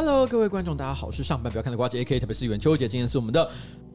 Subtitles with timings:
[0.00, 3.50] Hello，各位观众，大家好，我是上班不要看的瓜姐 AK，特别是元秋姐，今天是我们的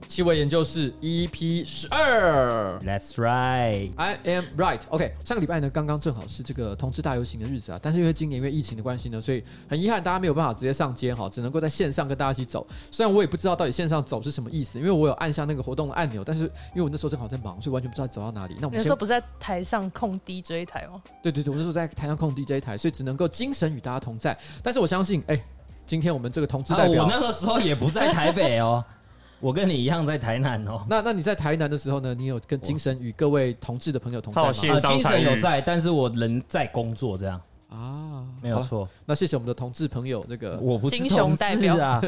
[0.05, 2.77] 气味研究室 EP 十二。
[2.79, 4.81] That's right，I am right。
[4.89, 12.67] OK，上个礼拜呢，刚刚正好是这个同志大游行的日子啊，但是因为今年因为疫情的关系呢，所以很遗憾，大家没有办法直接上街哈，只能够在线上跟大家一起走。
[12.91, 18.57] 虽然我也不知道到底线上走是什么意思，因为我有按下那个活动的按钮，但是因为我那时候正好在忙，所以完全不知道走到哪里。
[18.59, 21.01] 那我们那时候不是在台上控 DJ 台吗？
[21.21, 24.37] 对对对，我那时候在台上控 DJ 台，所以只能够精神与大家同在。
[24.61, 25.41] 但是我相信，哎。
[25.85, 28.83] 今天我们这个同志代表，啊、我那个时候也不在台北哦，
[29.39, 30.85] 我跟你一样在台南哦。
[30.89, 32.13] 那那你在台南的时候呢？
[32.13, 34.47] 你有跟精神与各位同志的朋友同在吗？
[34.49, 38.87] 啊、精神有在，但是我人在工作这样啊，没有错。
[39.05, 42.01] 那谢谢我们的同志朋友，那个我不是同志啊，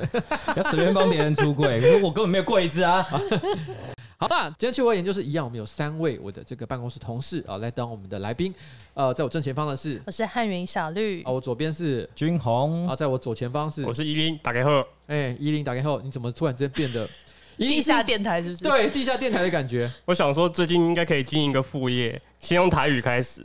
[0.53, 3.05] 不要随便帮别人出柜，可是我根本没有柜子啊。
[4.17, 8.53] 好吧，今天趣味研究室一样，我们有三位我的这个办公室同事啊，来当我们的来宾。
[8.93, 17.05] 呃，在我正前方的是，我是汉云小绿啊，我左边是君宏啊，在我左前方是，我是依林，打开后，哎，依林打开后，你怎么突然之间变得
[17.59, 18.63] 地下电台是不是？
[18.63, 19.91] 对，地下电台的感觉。
[20.05, 23.41] 我想说，最近应该可以经营一个副业，先用台语开始。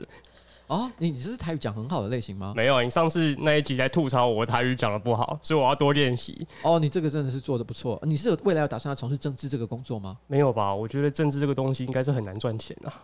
[0.70, 2.52] 哦，你你这是台语讲很好的类型吗？
[2.54, 6.46] 没有，你上次那一集在吐槽我台语讲的不好，所以我要多练习。
[6.62, 7.98] 哦，你这个真的是做的不错。
[8.04, 10.16] 你是有未来要打算要从事政治这个工作吗？
[10.28, 10.72] 没有吧？
[10.72, 13.02] 我觉得政治这个东西应该是很难赚钱啊。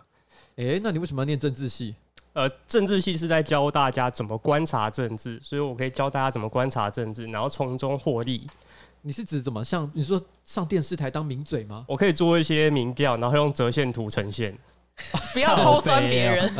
[0.55, 1.93] 诶，那你为什么要念政治系？
[2.31, 8.47] 呃，政治系是在教大家怎么观察政治，所以我可以教大家怎么观察政治，然后从中获利。
[9.01, 11.83] 你是指怎么像你说上电视台当名嘴吗？
[11.89, 14.57] 我可以做一些民调，然后用折线图呈现。
[15.33, 16.51] 不要偷酸别人。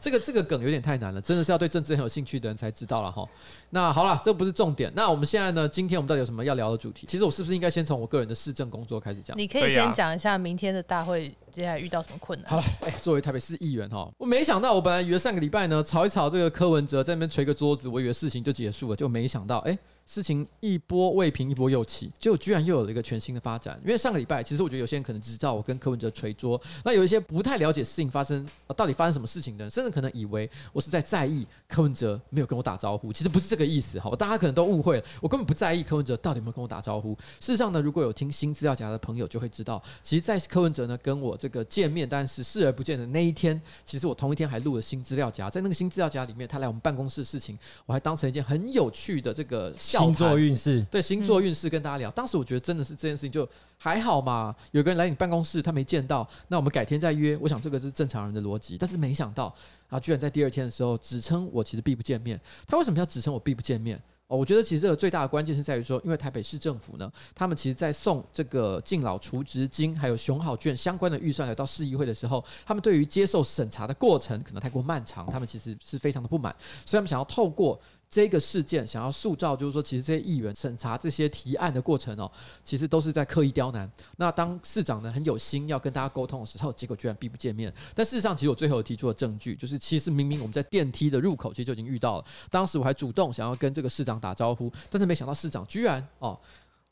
[0.00, 3.28] 这个这个梗有点太难了，真的是要对政治很有兴趣的人才知道了哈。
[3.70, 4.90] 那好了，这不是重点。
[4.96, 5.68] 那我们现在呢？
[5.68, 7.06] 今天我们到底有什么要聊的主题？
[7.06, 9.36] 其实我是不是应该先从我个人的市政工作开始讲？
[9.38, 12.50] 你可以先讲一下明天的大会接下来遇到什么困难。
[12.50, 19.78] 好了，哎，作为台北市议员哈，我没想到，我本来以为上个礼拜呢，吵一吵这个柯文哲在那边捶个桌子，我以为事情就结束了，就没想到哎。
[20.06, 23.78] 事情一波未平，一波又起，结果居然又有了一个全新的发展。
[23.84, 28.44] 因为上个礼拜，其实我觉得有些人可能只知道我跟柯文哲捶桌，那有一些不太了解事情发生，
[28.76, 33.12] 到底发生什么事情的人，甚至可能以为我是在在意柯文哲没有跟我打招呼。
[33.12, 37.14] 其实不是这个意思，好，大家可能都误会了，我根本不在意柯文哲到底有没有跟我打招呼。
[37.40, 49.74] 事实上呢，如果有听新资料夹的朋友就会知道，其实，在柯文哲呢跟我这个见面，但是视而不见的那一天，其实我同一天还录了新资料夹，在那个新资料夹里面，他来我们办公室的事情，我还当成一件很有趣的这个。
[49.78, 50.82] 星座运势。
[50.90, 57.36] 对星座运势跟大家聊，当时我觉得真的是这件事情就还好嘛，有个人来你办公室，他没见到，那我们改天再约。
[57.38, 59.54] 我想这个是正常人的逻辑，但是没想到
[59.90, 62.40] 啊，居然在第二天的时候指称我其实必不见面。
[62.66, 64.02] 他为什么要指称我必不见面？
[64.28, 76.54] 哦，我觉得其实这个最大的关键是在于说，因为台北市政府呢，他们其实在送这个敬老储值金还有熊好券相关的预算来到市议会的时候，他们对于接受审查的过程可能太过漫长，他们其实是非常的不满，
[76.86, 77.80] 所以他们想要透过。
[78.10, 82.30] 这个事件想要塑造，就是说，其实这些议员审查这些提案的过程哦，
[82.64, 83.88] 其实都是在刻意刁难。
[84.16, 87.72] 那当市长呢很有心要跟大家沟通的时候，结果居然避不见面。
[87.94, 92.24] 但事实上，其实我最后提出的证据，就是其实明明我们在电梯的入口其实就已经遇到了。
[92.50, 96.36] 当时我还主动想要跟这个市长打招呼，但是没想到市长居然哦，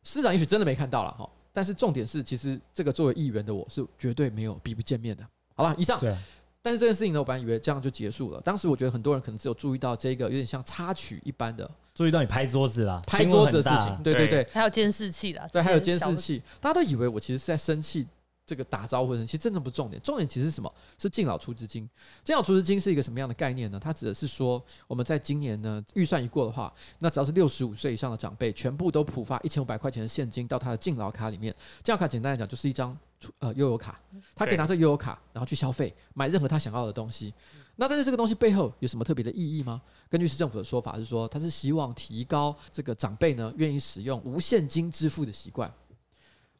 [0.05, 1.29] 市长也许真的没看到了哈。
[1.53, 5.27] 但是重点是，其实这个作为议员的我是绝对没有避不见面的。
[5.57, 6.01] 好了，以上。
[6.69, 8.39] 但是这件事情呢，我本来以为这样就结束了。
[8.43, 18.07] 当时我觉得很多人可能只有注意到这个有点像插曲一般的，注意到你拍桌子啦，拍桌子的事情，对对对，还有监视器啦，对，还有监视器，大家都以为我其实是在生气。
[18.47, 20.75] 这个打招呼的人，其实真的不重点，重点其实是什么？
[20.99, 21.87] 是敬老出资金。
[22.25, 23.79] 敬老出资金是一个什么样的概念呢？
[23.79, 31.55] 它指的是说，我们在今年呢预算一过的话，那只要是六十五岁以上的长辈，全部都普发一千五百块钱的现金到他的敬老卡里面。
[31.83, 32.97] 敬老卡简单来讲就是一张
[33.39, 34.01] 呃悠游卡，
[34.35, 37.33] 他可以拿着悠游卡，然后去消费，买任何他想要的东西。
[37.77, 39.81] 那但是这个东西背后有什么特别的意义吗？
[40.09, 45.73] 根据市政府的说法是说，他是希望提高这个长辈呢愿意使用无现金支付的习惯。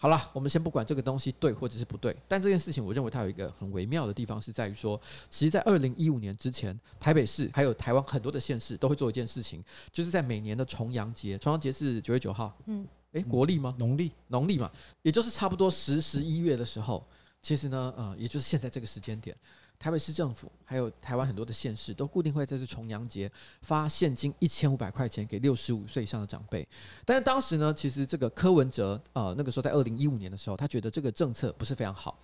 [0.01, 13.75] 好了，我们先不管这个东西对或者是不对，但这件事情我认为它有一个很微妙的地方，是在于说，其实，在二零一五年之前，台北市还有台湾很多的县市都会做一件事情，就是在每年的重阳节，重阳节是九月九号，嗯，诶，国历吗？
[13.79, 14.71] 农历，农历嘛，
[15.03, 17.07] 也就是差不多十十一月的时候，
[17.41, 19.37] 其实呢，呃，也就是现在这个时间点。
[19.79, 26.67] 台北市政府还有台湾很多的县市都固定会在这重阳节发现金一千五百块钱给六十五岁以上的长辈，
[27.05, 32.19] 但是当时呢，其实这个柯文哲呃那个时候在二零一五年的时候，他觉得这个政策不是非常好。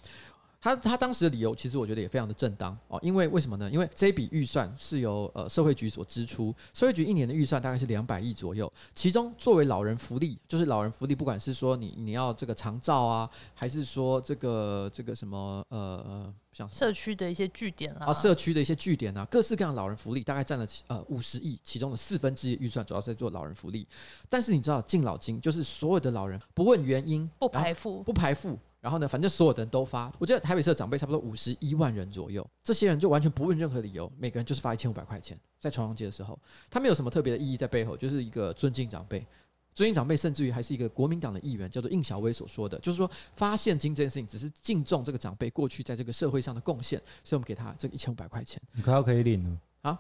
[0.65, 2.99] 他他当时的理由，其实我觉得也非常的正当哦。
[3.03, 3.71] 因为为什么呢？
[3.71, 23.87] 因为这笔预算是由呃社会局所支出，社会局一年的预算大概是两百亿左右，其中作为老人福利，就是老人福利，不管是说你你要这个长照啊，还是说这个这个什么呃像社区的一些据点啊，啊社区的一些据点啊，各式各样老人福利，大概占了呃五十亿，其中的四分之一预算主要是在做老人福利。
[24.31, 28.59] 但是你知道敬老金就是所有的老人不问原因不排富不排富。
[28.85, 30.13] 然后呢，反正所有的人都发。
[30.19, 35.41] 我记得台北市的长辈差不多五十一万人左右，这些人就完全不问任何理由，每个人就是发一千五百块钱。
[35.59, 36.39] 在重阳节的时候，
[36.71, 39.27] 他没有什么特别的意义在背后，就是一个尊敬长辈。
[39.73, 48.61] 尊敬长辈，甚至于还是一个国民党的议员，叫做应小薇所说的，就是说发现金这件事情只是敬重这个长辈过去在这个社会上的贡献，所以我们给他这一千五百块钱。
[48.73, 49.99] 你快要可以领了啊！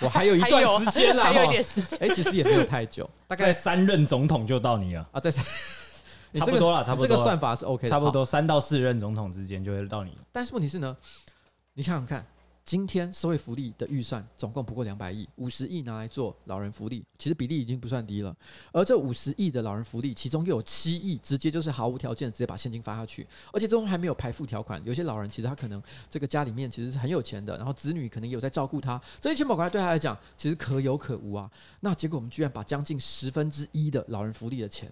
[0.00, 1.98] 我还有一段时间了， 还有一点时间。
[1.98, 5.20] 哎，其实也没有太久，大概三任总统就到你了啊！
[5.20, 5.30] 在。
[6.40, 7.06] 差不多了，差不多。
[7.06, 10.16] 这个算法是 OK 的，差不多三到四任总统之间就会到你。
[10.32, 10.96] 但是问题是呢，
[11.74, 12.26] 你想想看，
[12.64, 18.34] 今天社会福利的预算总共不过两百亿，五十亿拿来做老人福利，其实比例已经不算低了。
[18.72, 24.82] 而这五十亿的老人福利，其中又有七亿直接就是毫无条件直接把现金发下去，而且中还没有排富条款。
[24.84, 31.50] 有些老人其实他可能这个家里面其实是很有钱的，然后子女可能也有在照顾他，这一千百块对他来讲其实可有可无啊。
[31.80, 34.90] 那结果我们居然把将近十分之一的老人福利的钱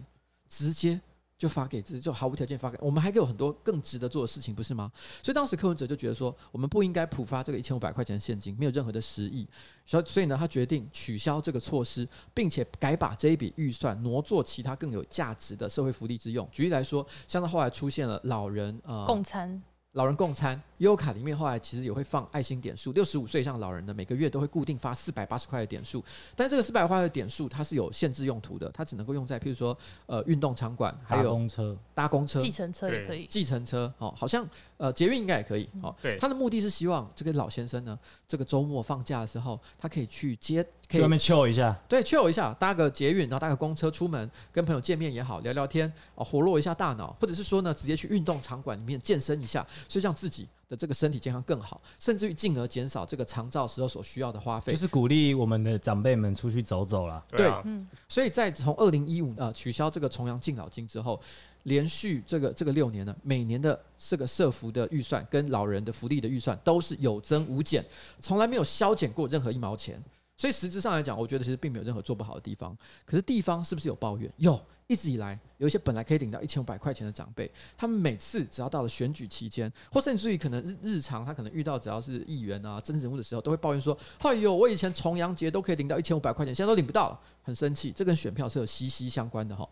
[0.48, 1.00] 直接。
[1.42, 4.92] 就发给自己，就毫无条件发给我们，还给我很多更值得做的事情，不是吗？
[5.24, 9.44] 所以当时柯文哲就觉得说，我们不应该普发这个一千五百块钱的现金，没有任何的实意。
[9.84, 16.48] 所以，所以呢，他决定取消这个措施，并且改把这一笔预算挪作其他更有价值的社会福利之用。
[16.52, 19.60] 举例来说，像他后来出现了老人呃共餐。
[19.92, 26.02] 老人共餐悠游卡里面后来其实也会放爱心点数，六十五岁以上老人的每个月都会固定发四百八十块的点数，
[26.34, 34.46] 但这个四百块的点数它是有限制用途的，它只能够用在譬如说呃运动场馆，还有公车、搭公车、计程车也可以，计程车哦，好像
[34.82, 35.94] 呃捷运应该也可以哦。
[36.02, 37.96] 对，他的目的是希望这个老先生呢，
[38.26, 40.66] 这个周末放假的时候，他可以去接。
[40.88, 57.24] 去外面 chill 一下，对，chill 一下，搭个捷运，然后搭个公车出门，跟朋友见面也好，聊聊天，哦，活络一下大脑，或者是说呢，直接去运动场馆里面健身一下，所以让自己的这个身体健康更好，甚至于进而减少这个长照时候所需要的花费，就是鼓励我们的长辈们出去走走啦。
[57.30, 61.18] 对，嗯，所以在从二零一五呃取消这个重阳敬老金之后，
[61.64, 67.84] 连续这个这个六年呢，每年的这个社福的预算跟老人的福利的预算都是有增无减，
[68.20, 70.02] 从来没有削减过任何一毛钱。
[70.36, 72.76] 所以实质上来讲，我觉得其实并没有任何做不好的地方。
[73.04, 74.28] 可是地方是不是有抱怨？
[74.38, 89.68] 有，一直以来有一些本来可以领到一千五百块钱的长辈，他们每次只要到了选举期间，或甚至于可能日日常他可能遇到只要是议员啊、政治人物的时候，都会抱怨说：“哎呦，我以前重阳节都可以领到一千五百块钱，现在都领不到了，很生气。”这跟选票是有息息相关的哈。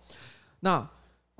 [0.61, 0.89] 那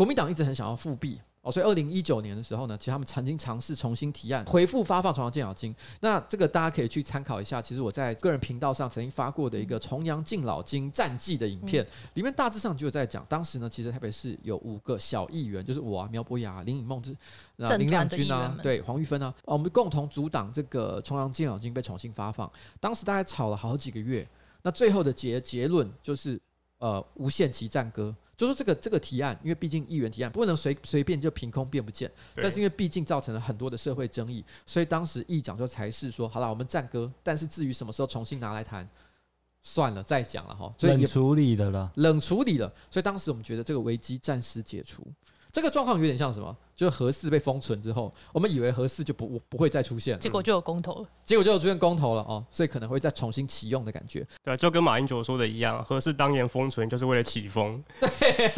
[0.01, 1.21] 国民党一直很想要复辟。
[1.43, 5.75] 哦，所以二零一九年的时候呢，其实他们曾经尝试重新提案回复发放重阳敬老金。
[6.01, 7.61] 那这个大家可以去参考一下。
[7.61, 16.99] 其实我在个人频道上曾经发过的一个重阳敬老金战绩的影片，里面大致上就有在讲，当时呢，其实台北市有五个小议员，就是我啊、苗博雅、林颖孟、
[17.59, 22.51] 啊、林亮君啊，对黄玉芬啊，我们共同阻挡这个重阳敬老金被重新发放。
[22.81, 24.27] 当时大概吵了好几个月，
[24.63, 26.41] 那最后的结结论就是
[26.81, 28.15] 呃无限期战歌。
[28.37, 38.89] 就说这个这个提案，因为毕竟议员提案不能随随便就凭空变不见，但是因为毕竟造成了很多的社会争议，所以当时议长就才是说，好了，我们战歌，但是至于什么时候重新拿来谈，
[39.63, 40.75] 算了再讲了哈。
[40.79, 45.07] 所以冷处理的了，冷处理了，所以当时我们觉得这个危机暂时解除。
[45.53, 46.57] 这个状况有点像什么？
[46.75, 54.27] 就是核四被封存之后，我们以为核四就不不会再出现，结果就有公投了，结果就有出现公投了哦，所以可能会再重新启用的感觉。
[54.43, 57.83] 对，就跟马英九说的一样，核四当年封存就是为了起风。
[58.01, 58.51] 对，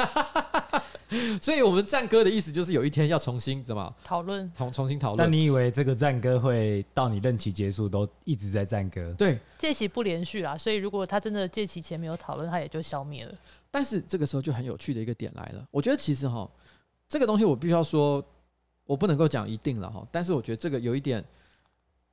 [1.43, 5.29] 所以我们战歌的意思就是有一天要重新怎么讨论，重重新讨论。
[5.29, 9.13] 那你以为这个战歌会到你任期结束都一直在战歌？
[9.19, 13.35] 对，届期不连续啦，所以如果他真的届期前没有讨论，他也就消灭了。
[13.69, 16.49] 但是这个时候就很有趣的一个点来了，我觉得其实哈。
[17.13, 18.25] 这个东西我必须要说，
[18.87, 21.23] 我不能够讲一定了哈，但是我觉得这个有一点，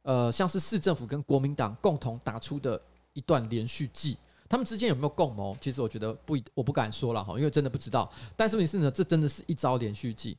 [0.02, 2.80] 呃，像是市政府跟国民党共同打出的
[3.14, 4.18] 一段连续剧，
[4.50, 5.56] 他们之间有没有共谋？
[5.62, 8.12] 其实我觉得不，我不敢说了哈，因为真的不知道。
[8.36, 10.38] 但是问题是呢，这真的是一招连续剧。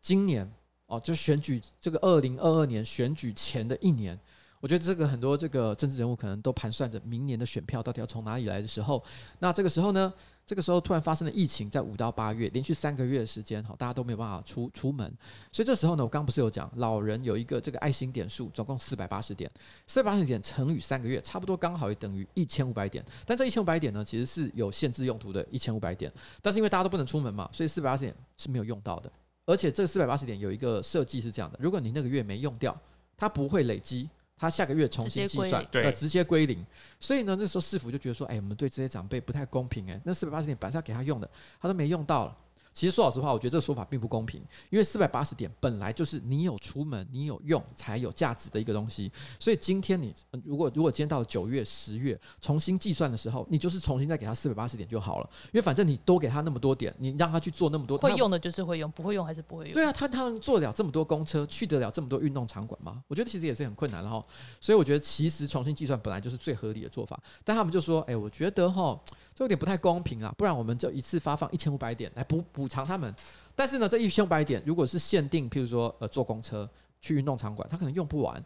[0.00, 0.48] 今年
[0.86, 4.16] 哦，就选举这个二零二二年选举前的一年，
[4.60, 9.02] 我觉得这个很多这个政治人物可能都盘算着明年的选票到底要从哪里来的时候，
[9.38, 10.12] 那这个时候呢？
[10.48, 15.06] 这个时候突然发生了疫情，在五到八月连续三个月的时间，好，大家都没有办法出出门，
[15.52, 19.50] 所以这时候呢，我刚不是有讲，老人有一个这个爱心点数，总共四百八十点，
[19.86, 23.04] 四百八十点乘以三个月，差不多刚好也等于一千五百点。
[23.26, 26.10] 但这一千五百点呢，其实是有限制用途的，一千五百点。
[26.40, 29.12] 但是因为大家都不能出门嘛，所以四百八十点是没有用到的。
[29.44, 32.74] 而且这四百八十点有一个设计是这样的：如果你那个月没用掉，
[33.18, 34.08] 它不会累积，
[34.38, 36.64] 它下个月重新计算，对，直接归零。
[37.00, 41.28] 所以呢，这时候市府就觉得说，哎，我们对这些长辈不太公平，哎，那四百八十点本来是要给他用的，
[41.60, 42.36] 他都没用到了。
[42.78, 49.10] 其实说老实话，我觉得这个说法并不公平，因为四百八十点本来就是你有出门、你有用才有价值的一个东西。
[49.40, 55.28] 所以今天你如果如果今天到了九月、十月重新计算的时候，你就是重新再给他四百八十点就好了。
[55.46, 59.74] 因为反正你多给他那么多点，你让他去做那么多，会用的就是会用，不会用还是不会用。
[59.74, 63.02] 对啊，他他能做得了这么多公车，去得了这么多运动场馆吗？
[63.08, 64.24] 我觉得其实也是很困难的哈。
[64.60, 67.20] 所以我觉得其实重新计算本来就是最合理的做法。
[67.44, 68.96] 但他们就说，哎，我觉得哈
[69.34, 73.14] 这有点不太公平啊，不然我们就一次发放一千五百点来补补偿他们。
[73.54, 76.68] 但是呢，这一千五百点如果是限定，譬如说呃坐公车
[77.00, 78.42] 去运动场馆，他可能用不完，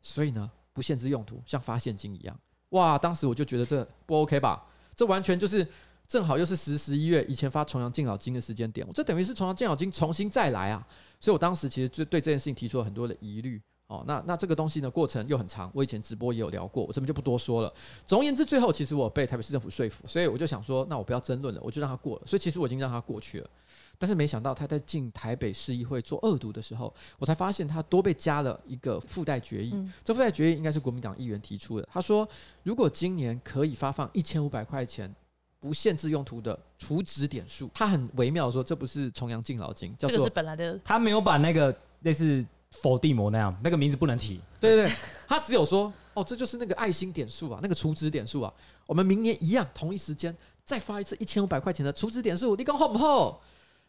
[0.00, 2.38] 所以呢不限制用途，像发现金一样。
[2.70, 4.64] 哇，当时我就觉得这不 OK 吧？
[4.96, 5.66] 这完全就是
[6.06, 10.86] 正好又是十十一月以前发重阳敬老金的时间点，我这等于是重阳敬老金重新再来啊！
[11.20, 13.60] 所以我当时其实就对这件事情提出了很多的疑虑。
[13.86, 17.72] 哦，那那这个东西呢，过程又很长，我以前直播也有聊过，我这边就不多说了。
[18.06, 22.22] 总而言之，最后其实我被台北市政府说服，所以我就想说，那我不要争论了，我就让它过了。
[22.24, 23.50] 所以其实我已经让它过去了。
[23.98, 29.70] 但是没想到他在进台北市议会做恶毒的时候，我才发现他多被加了一个附带决议。
[29.74, 31.88] 嗯、这附带决议应该是国民党议员提出的。
[31.90, 32.28] 他说，
[32.62, 35.12] 如果今年可以发放一千五百块钱
[35.60, 40.78] 不限制用途的储值点数，他很微妙说，这不是重阳敬老金，叫做这个是本来的。
[40.84, 44.40] 他没有把那个类似否地魔那样那个名字不能提。
[44.60, 44.94] 对对对，
[45.26, 48.52] 他只有说，哦，这就是那个爱心点数啊，那个储值点数啊，
[48.86, 53.40] 我们明年一样同一时间再发一次一千五百块钱的储值点数，你讲好不好？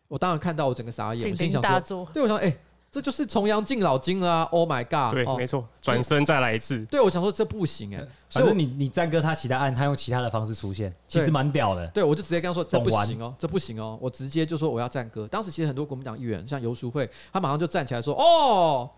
[0.08, 2.58] 我当然看到我整个傻眼，我心想说，对我想，哎、欸，
[2.92, 5.14] 这就是重阳敬老金啊！Oh my god！
[5.14, 6.86] 对，哦、没错，转身再来一次。
[6.86, 11.88] 对，我想说这不行哎、欸，所以你你战歌他其他案，他用其他的方式出现，其实蛮屌的。
[11.88, 15.28] 对，我就直接跟他说这不行哦，这不行哦，我直接就说我要战歌。
[15.28, 18.90] 当时其实很多国民党议员，像游淑慧，他马上就站起来说，哦，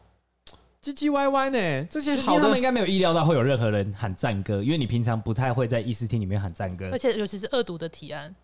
[0.84, 8.36] 唧唧歪歪呢，这些好的他们应该没有意料到会有任何人喊赞歌，因为你平常不太会在议事厅里面喊赞歌，而且尤其是恶毒的提案。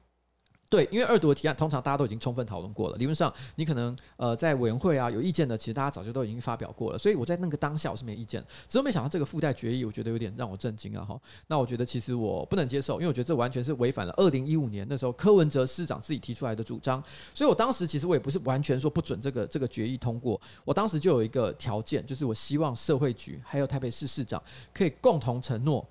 [0.73, 11.15] 对，因为二读的提案通常大家都已经充分讨论过了，理论上你可能呃在委员会啊有意见的，其实大家早就都已经发表过了，所以我在那个当下我是没意见，只是没想到这个附带决议，我觉得有点让我震惊啊哈。
[11.45, 16.99] 那我觉得其实我不能接受，因为我觉得这完全是违反了二零一五年那时候柯文哲市长自己提出来的主张，
[17.35, 24.41] 所以我当时其实我也不是完全说不准这个这个决议通过，我当时就有一个条件，就是我希望社会局还有台北市市长
[24.73, 25.87] 可以共同承诺。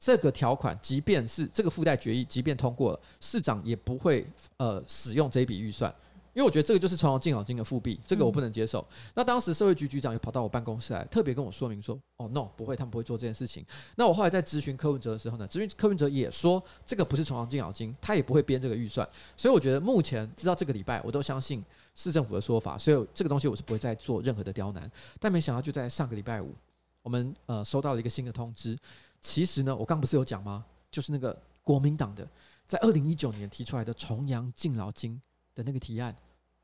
[0.00, 4.26] 这个条款，即便是这个附带决议，即便通过了，市长也不会
[4.56, 5.94] 呃使用这一笔预算，
[6.32, 8.80] 因为我觉得这个就是重阳敬老金的复辟，这个我不能接受。
[8.80, 13.62] 嗯、那当时社会局局长也跑到我办公室来，特别跟我说明说：“哦，no，不会，他们不会做这件事情。”
[13.94, 19.06] 那我后来在咨询柯文哲的时候呢，咨询柯文哲也说，这个不是重阳敬老金，他也不会编这个预算。
[19.36, 21.62] 所以我觉得目前直到这个礼拜，我都相信
[21.94, 24.90] 市政府的说法，所以这个东西我是不会再做任何的刁难。
[25.18, 26.54] 但没想到就在上个礼拜五，
[27.02, 28.78] 我们呃收到了一个新的通知。
[29.20, 30.64] 其实呢，我刚不是有讲吗？
[30.90, 32.28] 就是那个国民党的，
[32.66, 35.20] 在二零一九年提出来的重阳敬老金
[35.54, 36.14] 的那个提案，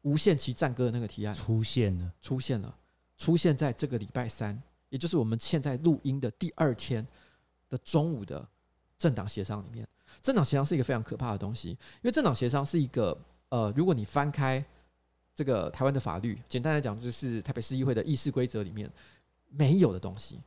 [0.03, 2.77] 无限期战歌的那个提案出现了，出现了，
[3.17, 7.07] 出现在这个礼拜三，也就是我们现在录音的第二天
[7.69, 8.47] 的中午的
[8.99, 9.87] 政党协商里面。
[10.23, 13.17] 政党协商是一个非常可怕的东西，因为政党协商是一个
[13.51, 14.65] 呃，如果你翻开
[15.35, 18.91] 这个台湾的法律，简单来讲就是台北市议会的议事规则里面
[19.51, 20.41] 没有的东西。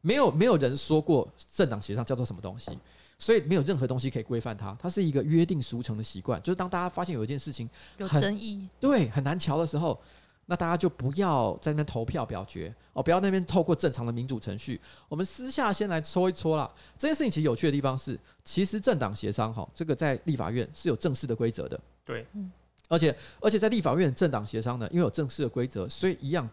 [0.00, 2.78] 没有没有人说过政党协商叫做什么东西，
[3.18, 4.76] 所以没有任何东西可以规范它。
[4.80, 10.00] 它是一个约定俗成的习惯，就是当大家发现有一件事情有争议，对，很难瞧的时候，
[10.46, 16.70] 那大家就不要在那边投票表决哦，不要那边透过正常的民主程序，我们私下先来搓一搓啦。
[16.96, 22.50] 这件事情其实有趣的地方是，其实政党协商哈，这个在立法院是有正式的规则的，对，嗯，
[22.88, 26.48] 而且而且在立法院政党协商呢，因为有正式的规则，所以一样。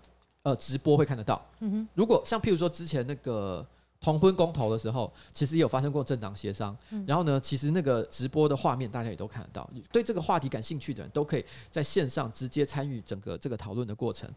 [0.45, 1.43] 呃，直播会看得到。
[1.61, 3.65] 嗯哼，如果像譬如说之前那个
[3.99, 6.77] 同婚公投的时候，其实也有发生过政党协商。
[6.91, 9.67] 嗯，然后呢，其实那个直播的画面大家也都看得到。
[9.91, 14.29] 对这个话题感兴趣的人都可以在线上直接参与整个这个讨论的过程。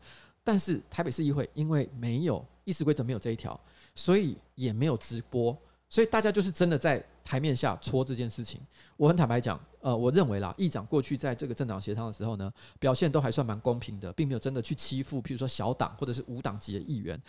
[0.42, 3.60] 但是台北市议会因为没有议事规则没有这一条，
[3.94, 5.54] 所以也没有直播。
[5.90, 8.58] 所以大家就是真的在台面下戳这件事情。
[8.96, 17.20] 我很坦白讲，呃，我认为啦，议长过去在这个政党协商的时候呢，表现都还算蛮公平的，并没有真的去欺负，譬如说小党或者是无党籍的议员。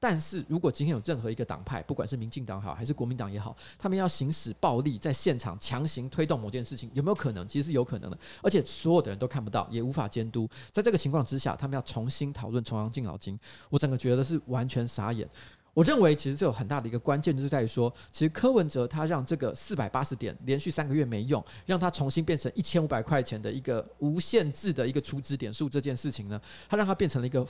[0.00, 7.48] 但是如果今天有任何一个党派，不管是民进党好还是国民党也好，他们要行使暴力在现场强行推动某件事情，有没有可能？
[7.48, 10.48] 其实是有可能的，而且所有的人都看不到，也无法监督。
[10.70, 13.36] 在这个情况之下，他们要重新讨论重阳敬老金，
[13.70, 15.28] 我整个觉得是完全傻眼。
[15.74, 27.46] 我认为其实这有很大的一个关键，就是在于说，其实柯文哲他让这个四百八十点连续三个月没用，让他重新变成一千五百块钱的一个无限制的一个储值点数这件事情呢，他让它变成了一个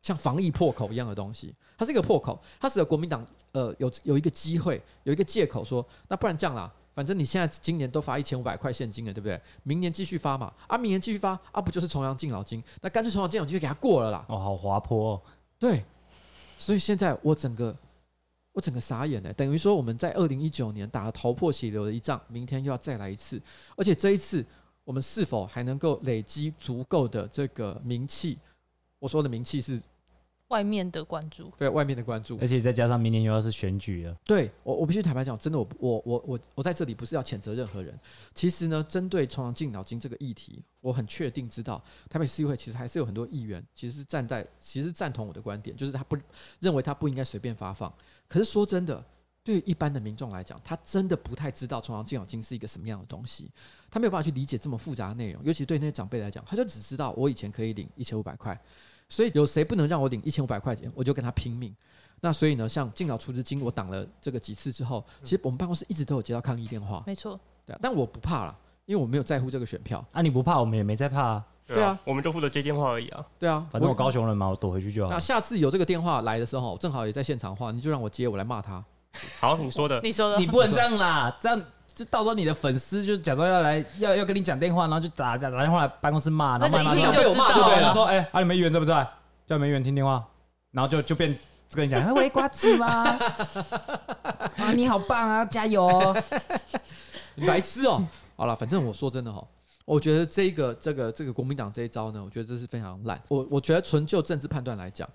[0.00, 9.38] 像防疫破口一样的东西，它是一个破口，它使得国民党呃有有一个机会，有一个借口说，那不然这样啦，反正你现在今年都发一千五百块现金了，对不对？
[9.64, 12.62] 明年继续发嘛，啊，明年继续发啊，不就是重阳敬老金？
[12.80, 14.24] 那干脆重阳敬老金就给他过了啦。
[14.28, 15.22] 哦，好滑坡哦，
[15.58, 15.84] 对。
[16.58, 17.76] 所以现在我整个
[18.52, 23.40] 我整个傻眼了，等于说我们在二零一九年打了头破血流的一仗，明天又要再来一次，
[23.76, 24.44] 而且这一次
[24.84, 28.38] 我们是否还能够累积足够的这个名气？
[28.98, 29.80] 我说的名气是。
[30.48, 37.98] 外面的关注，对外面的关注，而且再加上明年又要是选举了，对我，我必须坦白讲，真的我，我我我我我在这里不是要谴责任何人。
[38.32, 46.16] 其实呢，针对重阳敬老金这个议题，我很确定知道台北市议会其实还是有很多议员其实是站在，其实赞同我的观点，就是他不
[46.60, 47.92] 认为他不应该随便发放。
[48.28, 49.04] 可是说真的，
[49.42, 53.50] 对于一般的民众来讲，他真的不太知道重阳敬老金是一个什么样的东西，
[53.90, 58.56] 他没有办法去理解这么复杂的内容，尤其对那些长辈来讲，他就只知道我以前可以领一千五百块。
[59.08, 61.74] 所以有谁不能让我领一千五百块钱，我就跟他拼命。
[62.20, 67.02] 那所以呢，像敬老出资金，我挡了这个几次之后，其实我们办公室一直都有接到抗议电话。
[67.06, 70.04] 没错，对啊，但我不怕了，因为我没有在乎这个选票。
[70.12, 71.44] 啊，你不怕，我们也没在怕啊。
[71.66, 73.24] 对啊，我们就负责接电话而已啊。
[73.38, 75.10] 对啊，反正我高雄人嘛，我躲回去就好。
[75.10, 78.82] 那下次有这个电话来的时候，正好也在现场的话，你就让我接，我来骂他。
[79.38, 81.62] 好，你说的， 你说的，你不能这样啦，这样
[81.96, 87.92] 就到时候你的粉丝就假装要来要要跟你讲电话，然后就打打打电话来办公室骂，然后骂骂就被我骂就对了。
[87.94, 89.08] 说，哎，啊，你们议员在不在？
[89.46, 90.22] 叫没人听电话，
[90.72, 91.34] 然后就就变
[91.72, 92.86] 跟你讲，喂，瓜子吗？
[94.56, 96.16] 啊，你好棒啊，加油哦！
[97.46, 98.04] 白痴哦！
[98.36, 99.42] 好了，反正我说真的哈，
[99.84, 103.18] 我觉得这个这个这个国民党这一招呢，我觉得这是非常烂。
[103.28, 105.08] 我我觉得纯就政治判断来讲，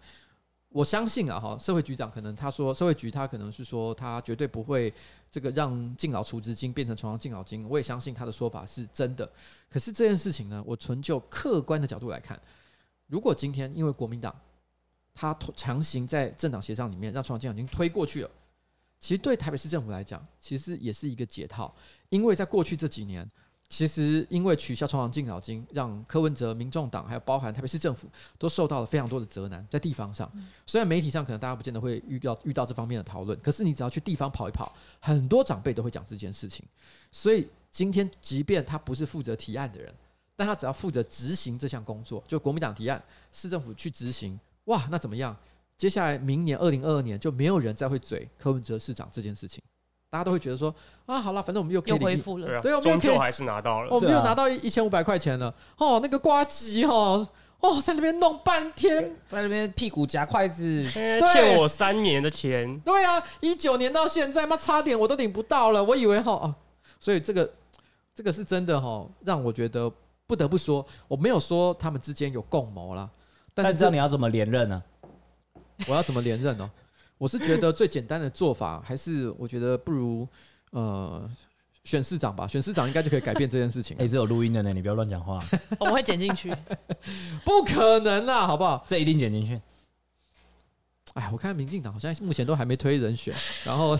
[0.74, 4.94] 我相信啊哈，社会局长可能他说社会局他可能是说他绝对不会
[5.30, 9.30] 这个让敬老储值金变成重阳敬老金，我也相信他的说法是真的。
[9.70, 12.40] 可是这件事情呢，我纯就客观的角度来看。
[13.08, 14.34] 如果今天因为国民党
[15.14, 18.32] 他强行在政党协商里面让重阳敬老金推过去了，
[18.98, 21.76] 其实对台北市政府来讲，其实也是一个解套。
[22.08, 23.30] 因为在过去这几年，
[23.72, 28.06] 其实因为取消重阳敬老金，让柯文哲、民众党还有包含台北市政府
[28.38, 29.66] 都受到了非常多的责难。
[29.70, 30.30] 在地方上，
[30.68, 36.66] 虽然媒体上可能大家不见得会遇到遇到这方面的讨论，可是你只要去地方跑一跑，很多长辈都会讲这件事情。
[37.14, 39.94] 所以今天，即便他不是负责提案的人。
[40.36, 45.38] 但他只要负责执行这项工作，就国民党提案，市政府去执行，哇，那怎么样？
[45.78, 49.64] 接下来明年二零二二年就没有人再会嘴柯文哲市长这件事情，
[50.12, 50.72] 大家都会觉得说
[51.08, 57.28] 啊，好了，反正我们又可以又恢复了，对啊，终究还是拿到了，我们又拿到一千五百块钱了，哦，那个瓜吉哦，
[57.62, 66.54] 哦，在那边弄半天，在那边屁股夹筷子， 欠我三年的钱，对啊，一九年到现在，妈差点我都领不到了，我以为哈哦，
[67.00, 67.50] 所以这个
[68.14, 69.92] 这个是真的哈，让我觉得。
[70.28, 73.10] 不得不说，我没有说他们之间有共谋啦。
[73.54, 74.82] 但是这但你要怎么连任呢？
[75.90, 76.72] 我要怎么连任呢？
[77.22, 80.28] 我是觉得最简单的做法，还是我觉得不如
[80.72, 81.30] 呃
[81.84, 82.48] 选市长吧。
[82.48, 83.96] 选市长应该就可以改变这件事情。
[83.98, 85.40] 哎、欸，这有录音的呢，你不要乱讲话。
[85.78, 86.52] 我们会剪进去。
[87.46, 88.84] 不可能啦，好不好？
[88.88, 89.62] 这一定剪进去。
[91.14, 93.96] 哎，我看民进党好像目前都还没推人选，然后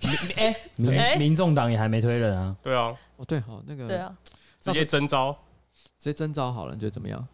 [0.36, 2.56] 哎，民民众党也还没推人啊。
[2.62, 4.16] 对啊，哦对，好那个对啊。
[4.62, 5.36] 直接征招，
[5.98, 7.28] 直接征招好了，你觉得怎么样？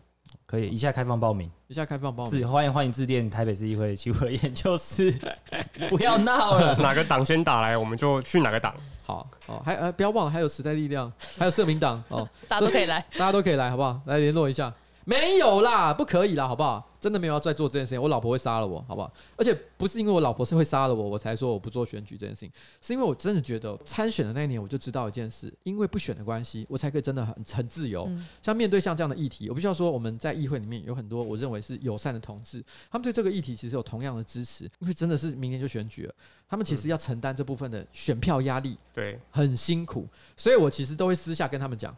[0.53, 5.11] 可以，一下开放报名，一下开放报名，自欢迎欢迎致电台北市议会期货研究室，
[5.89, 8.75] 不要闹了， 哪个党先打来，我们就去哪个党。
[9.03, 13.99] 好，哦，还呃，不要忘了，还有时代力量，还有社民党哦， 大家都可以来，大家都可以来，好不好？
[14.05, 14.71] 来联络一下。
[15.05, 16.89] 没有啦，不可以啦，好不好？
[17.01, 19.13] 真的没有要再做这件事情，我老婆会杀了我，好不好？
[19.37, 28.09] 而且不是因为我老婆是会杀了我，我才说我不做选举这件事情，是因为我真的觉得参选的那一年我就知道一件事，因为不选的关系，我才可以真的很很自由。
[28.41, 36.15] 像面对像这样的议题，我必须要说，我们在议会里面有很多我认为是友善的同志，他们对这个议题其实有同样的支持，因为真的是明年就选举了，
[36.49, 41.93] 他们其实要承担这部分的选票压力，对，很辛苦，所以我其实都会私下跟他们讲。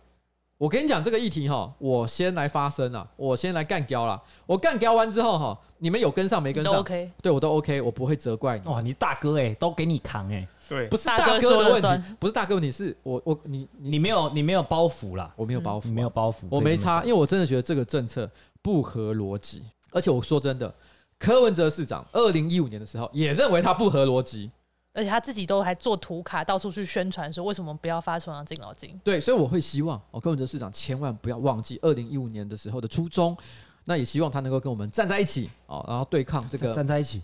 [0.65, 4.19] 我跟你讲这个议题哈，我先来发声啊，我先来干掉了。
[4.47, 6.73] 我干掉完之后哈，你们有跟上没跟上？
[6.73, 8.67] 都 OK，对我都 OK，我不会责怪你。
[8.67, 18.27] 哇，你大哥哎，都给你扛哎，对，不是大哥的问题，不是大哥问题，是我我你你没有你没有包袱啦，我没有包袱，没有包袱，我没差，因为我真的觉得这个政策
[18.63, 20.73] 不合逻辑，而且我说真的，
[21.19, 24.51] 柯文哲市长二零一五年的时候也认为他不合逻辑。
[24.95, 28.99] 而且他自己都还做图卡，到处去宣传说为什么不要发重阳敬老金。
[29.05, 33.37] 对，所以我会希望哦，柯文哲市长千万不要忘记二零一五年的时候的初衷，
[33.85, 37.21] 那也希望他能够跟我们站在一起哦，然后对抗这个站在一起，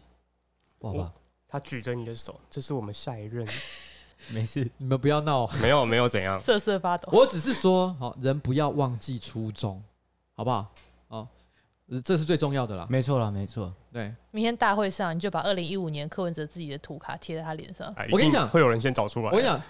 [0.79, 1.13] 不好吧？
[1.49, 3.47] 他举着你的手，这是我们下一任。
[4.29, 7.09] 没事，你们不要闹，没有没有怎样，瑟瑟发抖。
[7.11, 9.83] 我只是说，好人不要忘记初衷，
[10.35, 10.67] 好不好？
[11.09, 11.29] 哦，
[12.05, 12.87] 这是最重要的啦。
[12.91, 13.73] 没错啦，没错。
[13.93, 17.93] 对，明天大会上，你就把二零一五年柯文哲自己的图卡贴在他脸上。
[17.97, 19.27] 哎我跟你讲会有人先找出来。
[19.27, 19.61] 我跟你讲，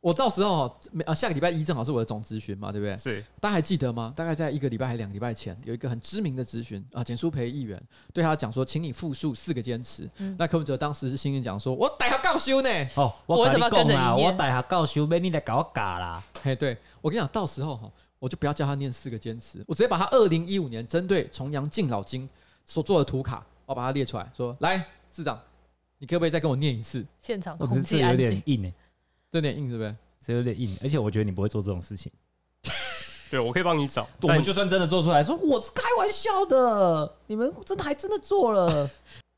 [0.00, 2.96] 我到时候每啊下个礼拜一正好是我的总咨询嘛，对不对？
[2.96, 4.12] 是大家还记得吗？
[4.16, 7.80] 大概在一个礼拜还两个礼拜前，有一个很知名的咨询啊，简书培议员
[8.12, 10.10] 对他讲说，请你复述四个坚持。
[10.18, 12.68] 嗯那柯文哲当时是心里讲说，我逮他告休呢。
[12.96, 16.24] 哦，我我跟你为什么要跟着你我逮他告休，被你来搞我嘎啦。
[16.42, 22.28] 嘿，对我跟你讲，到时候哈，我就不要叫他念四个坚持，我直接把他二零一五年针对重阳敬老金
[22.64, 25.40] 所做的图卡，我把它列出来，说来，市长，
[25.98, 27.04] 你可不可以再跟我念一次？
[27.18, 28.42] 现场我只是这空气安有点。
[28.44, 28.74] 硬诶，
[29.32, 29.96] 这有点硬，是不是？
[30.22, 32.12] 这有点硬，而且我觉得你不会做这种事情。
[33.30, 34.06] 对，我可以帮你找。
[34.20, 38.90] 我们就算真的做出来，说我是开玩笑的，你们真的还真的做了。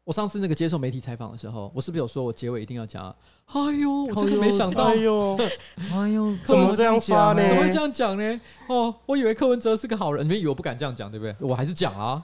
[0.05, 3.15] 我上次那个接受媒体采访的时候，我是不是有说我结尾一定要讲？
[3.47, 5.39] 哎呦，我真的没想到，哎呦，
[5.93, 8.41] 哎呦， 怎么这样发呢怎么会这样讲呢？
[8.69, 11.35] 哦，我以为柯文哲是个好人，你们以为我不敢这样讲，对不对？
[11.39, 12.23] 我还是讲啊，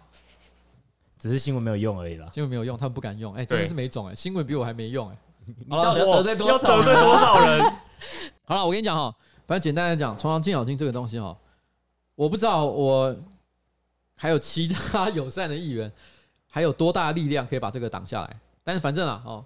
[1.18, 2.28] 只是新闻没有用而已啦。
[2.32, 5.16] 新闻没有用，他们不敢用，哎，真的是没种哎，新闻比我还没用哎。
[5.46, 6.78] 你到底要得罪多要少？
[6.78, 7.60] 得罪多少人？
[8.44, 9.14] 好了，我跟你讲哈，
[9.46, 11.36] 反正简单来讲，重阳敬老金这个东西哈，
[12.14, 13.16] 我不知道我
[14.16, 15.90] 还有其他友善的议员，
[16.50, 18.36] 还有多大的力量可以把这个挡下来。
[18.64, 19.44] 但是反正啊，哦，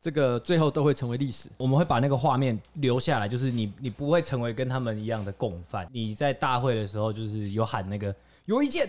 [0.00, 1.48] 这个最后都会成为历史。
[1.56, 5.86] 我们会把那个画面留下来，就是你你不会成为跟他们一样的共犯。
[5.92, 8.14] 你在大会的时候，就是有喊那个
[8.46, 8.88] 有意见，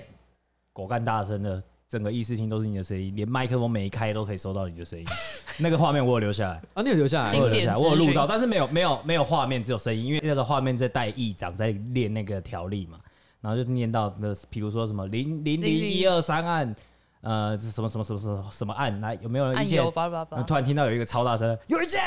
[0.74, 5.06] 狗干大声的，整个议事厅都是你的声音，连麦克风没开都可以收到你的声音。
[5.60, 13.00] 那个画面我有留下来，啊，你有留下来我有留下来，我有录到，但是没有没有没有画面，只有声音，因为那个画面在带议长在念那个条例嘛，
[13.40, 16.76] 然后就念到那比如说什么零零零一二三案，
[17.26, 19.92] 呃，这什么什么什么什么什么案，来有没有人意见按钮？
[19.92, 20.48] 叭叭叭然后。
[20.48, 22.00] 突然听到有一个超大声，有意见，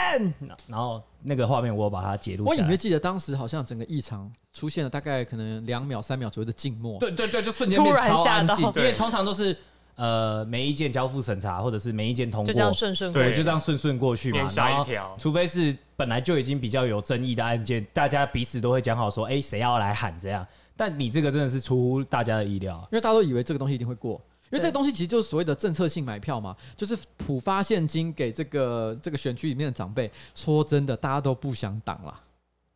[0.68, 2.56] 然后那个画面我有把它截录下来。
[2.56, 7.00] 我隐约记得当时好像整个异常出现了大概可能两秒、三秒左右的静默。
[7.00, 9.56] 对对对，就瞬间变突然超安静，吓到因为通常都是
[9.96, 14.48] 呃没意见交付审查，或者是没意见通过，就这样顺顺过就这样顺顺过去嘛念。
[14.48, 20.46] 下然后一条，除非是本来就已经比较有争议的案件，大家彼此都会讲好说，哎，谁要来喊这样。
[20.76, 24.20] 但你这个真的是出乎大家的意料，因为大家都以为这个东西一定会过，
[24.50, 30.10] 因为这个东西其实就是所谓的政策性买票嘛，就是普发现金给这个这个选区里面的长辈。
[30.34, 32.20] 说真的，大家都不想挡啦，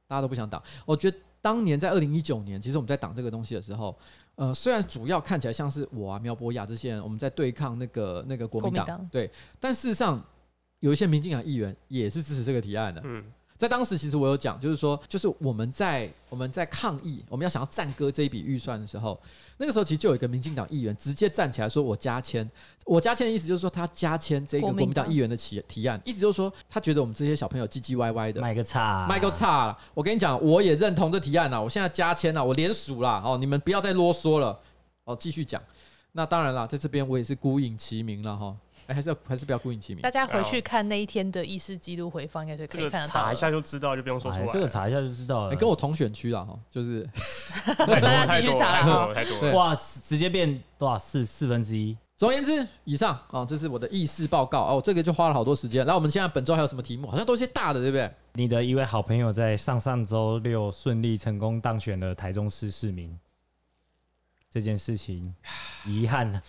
[0.06, 0.62] 大家都不想挡。
[0.84, 3.96] 我觉得当年在二零一九年，其实我们在挡这个东西的时候，
[4.34, 10.22] 呃，虽然主要看起来像是我啊、苗博雅这些人，我们在对抗那个那个国民党，国民党对，但事实上
[10.80, 13.00] 有一些民进党议员也是支持这个提案的。
[13.04, 13.24] 嗯，
[13.62, 19.16] 在当时，其实我有讲，就是说，就是我们在我们在抗议，我们要想要暂搁这一笔预算的时候，
[19.56, 22.50] 那个时候其实就有一个民进党议员直接站起来说：“我加签。”
[22.84, 29.78] 我加签的意思就是说，他加签这个国民党议员的提提案，意思就是说，他觉得我们这些小朋友唧唧歪歪的，卖个差，卖个差了。
[29.94, 34.58] 我跟你讲，我也认同这提案了，我现在加签了，我连署了哦，你们不要再啰嗦了
[35.04, 35.62] 哦，继续讲。
[36.14, 38.56] 那当然了，在这边我也是孤影其名了哈。
[38.92, 40.10] 哎，还是要还是不要孤影其名大。
[40.10, 43.26] 家回去看那一天的议事记录回放，应该就可以看得到了。
[43.26, 44.52] 查一下就知道，就不用说出哎来。
[44.52, 45.50] 这个查一下就知道了。
[45.50, 47.08] 你，跟我同选区了哈，就是
[47.64, 49.54] 太多了大家继续查太多太多了。
[49.54, 51.96] 哇，直接变多少四四分之一。
[52.16, 55.84] 总而言之，以上啊，这是我的议事报告哦，这个就花了好多时间。
[55.84, 57.08] 那我们现在本周还有什么题目？
[57.10, 58.08] 好像都是些大的，对不对？
[58.34, 63.18] 你的一位好朋友在上上周六顺利成功当选了台中市市民，
[64.50, 65.34] 这件事情
[65.84, 66.42] 遗憾啊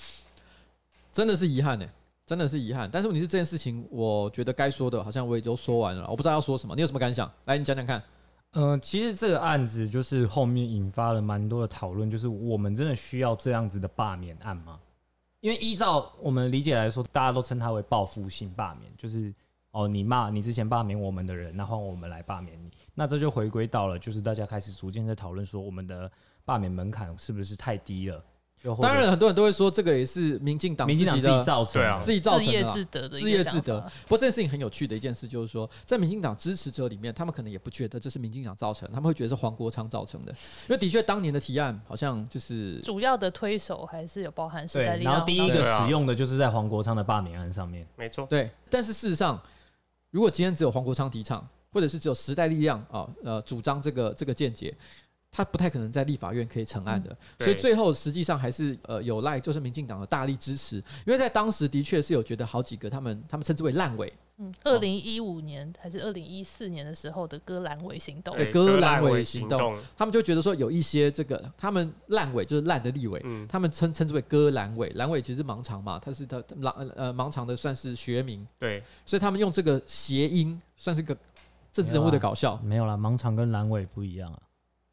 [1.12, 1.86] 真的是遗憾呢，
[2.26, 2.90] 真的是遗憾。
[2.92, 6.76] 但是问题是这件事情，我觉得该说的，好像我也都说完了，我不知道要说什么。
[6.76, 7.32] 你有什么感想？
[7.46, 8.02] 来，你讲讲看。
[8.52, 14.80] 呃，其实这个案子就是后面引发了蛮多的讨论，就是我们真的需要这样子的罢免案吗？
[15.40, 19.34] 因为依照我们理解来说，大家都称它为报复性罢免，就是
[19.72, 26.10] 哦，你骂你之前罢免我们的人，那换我们来罢免你，那这就回归到了，就是大家开始逐渐在讨论说，我们的
[26.46, 28.24] 罢免门槛是不是太低了？
[28.82, 33.82] 当然，很多人都会说这个也是民进党民进党自己造成的，啊自己造自业成的啦自得的自业自得。
[34.04, 40.32] 不过这件事情很有趣的一件事就是说，在民进党支持者里面，他们可能也不觉得这是民进党造成，他们会觉得是黄国昌造成的。
[40.32, 45.14] 因为的确当年的提案好像就是主要的推手还是有包含时代，力量。
[45.14, 47.86] 然后第一个使用的就是在黄国昌的罢免案上面。
[47.98, 49.42] 没错，对，但是事实上，
[50.12, 54.74] 如果今天只有黄国昌提倡，或者是只有时代力量啊呃主张这个这个见解，
[55.36, 60.76] 他不太可能在立法院可以成案的，嗯、所以最后实际上还是呃有赖就是民进党的大力支持，
[61.08, 81.18] 因为在当时的确是有觉得好几个他们他们称之为烂尾，嗯，二零一五年还是二零一四年的时候的割阑尾行动，对，割阑尾尾行动，他们就觉得说有一些这个他们烂尾就是烂的立委，嗯、他们称称之为割阑尾，阑尾其实是盲肠嘛，它是他狼呃盲肠的算是学名，对，所以他们用这个谐音算是个
[81.72, 84.40] 政治人物的搞笑，没有啦，盲肠跟阑尾不一样啊。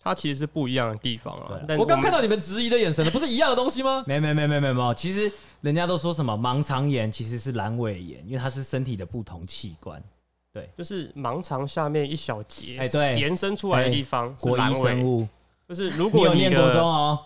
[0.02, 1.60] 它其实是不一样的地方啊。
[1.68, 4.02] 但我刚看到你们质疑的眼神了，不是一样的东西吗？
[4.06, 10.02] 没没没没没没有，其实人家都说什么盲肠炎其实是阑尾炎，因为它是身体的不同器官。
[10.52, 14.90] 对，就是盲肠下面一小节，哎对延伸出来的地方是国阑尾。
[14.90, 15.28] 生物，
[15.68, 17.18] 就是如你有果你念国中的哦，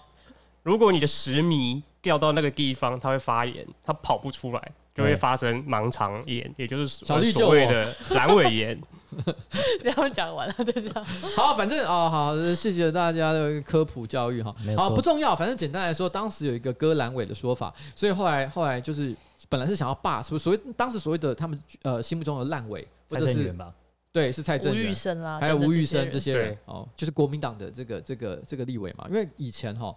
[0.63, 7.17] 如果你的食糜掉到那个地方，它会发炎，它跑不出来，就会发生盲肠炎，也就是所
[7.49, 8.79] 谓的阑尾炎。
[9.95, 11.05] 他们讲完了，就这样。
[11.37, 14.55] 好，反正啊、哦，好，谢谢大家的科普教育哈。
[14.77, 19.15] 好，不重要，反正简单来说，当时有一个割阑尾的说法，所以后来后来就是
[19.49, 23.75] 本来是想要罢，所所谓当时所谓的他们呃心目中的烂尾，或者是蔡正元吧，
[24.13, 29.95] 对是蔡正吴玉元，生啦，还有吴玉生这些人哦，就是国民党的这个这个这个立委嘛，因为以前哈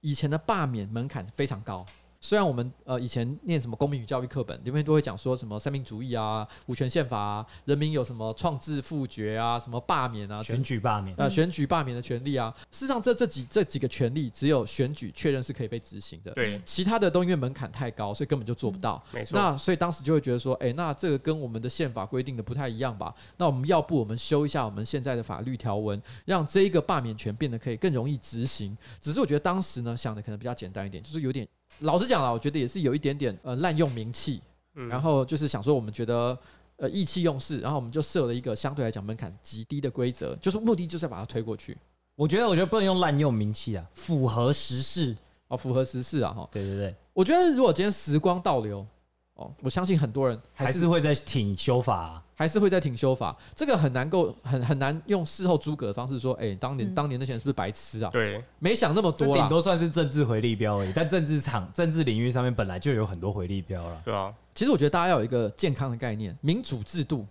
[0.00, 1.84] 以前的罢免门槛非常高。
[2.20, 19.02] 虽然我们呃以前念什么公民与教育课本里面都会讲说什么三民主义啊、五权宪法啊、人民有什么创制复决啊、什么罢免啊、选举罢免，呃选举罢免的权利啊，事实上这这几这几个权利只有选举确认是可以被执行的，对，其他的都因为门槛太高，所以根本就做不到。
[19.12, 19.38] 没错。
[19.38, 23.14] 那所以当时就会觉得说，哎、欸，那这个跟我们的宪法规定的不太一样吧？
[23.36, 28.76] 那我们要不我们修一下我们现在的法律条文，让这一个罢免权变得可以更容易执行？
[29.00, 31.46] 只是我觉得当时呢想的可能比较简单一点，就是有点。
[31.80, 34.40] 老实讲啊，我觉得也是有一点点呃滥用名气，
[34.74, 36.38] 嗯然后就是想说我们觉得
[36.76, 41.76] 呃意气用事，然后我们就设了一个相对来讲门槛极低的规则，就是目的就是要把它推过去，
[42.14, 45.14] 我觉得我觉得不能用滥用名气啊，符合时事，
[45.48, 46.48] 哦，符合时事啊哈。
[46.50, 48.86] 对对对，我觉得如果今天时光倒流，
[49.34, 52.24] 哦，我相信很多人还是会在挺修法啊。
[52.38, 58.10] 还是会在挺修法，这个很难够很很难用事后诸葛的方式说，哎、欸，当年、嗯、当年那些人是不是白痴啊？
[58.12, 64.02] 对，没想那么多啦顶多算是政治回力标而已，但政治场、政治领域上面本来就有很多回力标了。
[64.04, 67.26] 对啊，其实我觉得大家要有一个健康的概念，民主制度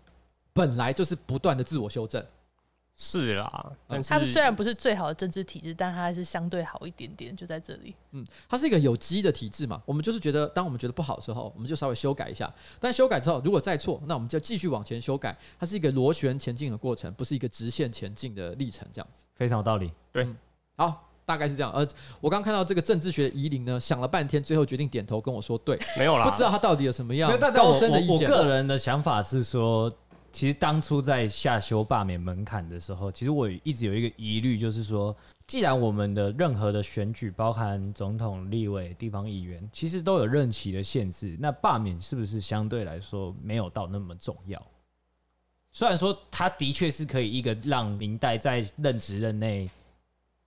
[0.52, 2.24] 本来就是不断的自我修正。
[2.98, 7.94] 是啦，但是他们虽然不是最好的政治体制，但它还是相对好一点点，就在这里。
[8.12, 9.82] 嗯，它是一个有机的体制嘛。
[9.86, 12.50] 我们就是觉得，当我们觉得不好的时候，我们就稍微修改一下。
[12.80, 15.38] 但修改之后，如果再错，那我们就继续往前修改。
[15.60, 18.88] 它是一个螺旋前进的过程，不是一个直线前进的历程。
[18.94, 19.92] 这样子非常有道理。
[20.14, 20.26] 对，
[20.78, 21.70] 好，大概是这样。
[21.74, 21.86] 呃，
[22.22, 25.78] 我刚看到这个政治学的夷陵呢，想了半天，最后决定点头跟我说对。
[25.98, 28.30] 没有啦，不知道他到底有什么样高深的意见。
[28.30, 29.92] 我我个人的想法是说，
[30.36, 35.16] 其实当初在下修罢免门槛的时候，其实我一直有一个疑虑，就是说，
[35.48, 44.62] 既然我们的任何的选举，包含总统、立委、地方议员，其实都有任期的限制，那罢免是不是相对来说没有到那么重要？
[45.72, 49.70] 虽然说它的确是可以一个让明代在任职任内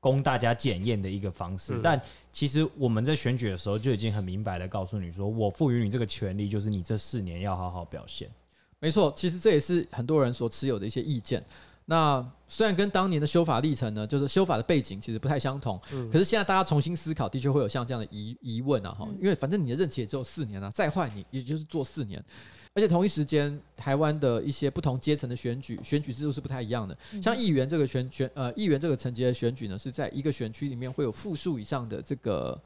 [0.01, 1.98] 供大家检验的一个方式，嗯但
[2.31, 8.31] 其实我们在选举的时候就已经很明白的告诉你说，我赋予你这个权利，就是你这四年要好好表现。
[8.81, 11.45] 没错，其实这也是很多人所持有的一些意见。
[11.87, 22.23] 那虽然跟当年的修法历程呢，就是修法的背景其实不太相同，嗯可是现在大家重新思考，的确会有像这样的疑疑问啊哈，嗯因为反正你的任期也只有四年啊，再换你也就是做四年，
[22.75, 32.61] 而且同一时间台湾的一些不同阶层的选举选举制度是不太一样的，像议员这个选选呃议员这个层级的选举呢，是在一个选区里面会有复数以上的这个。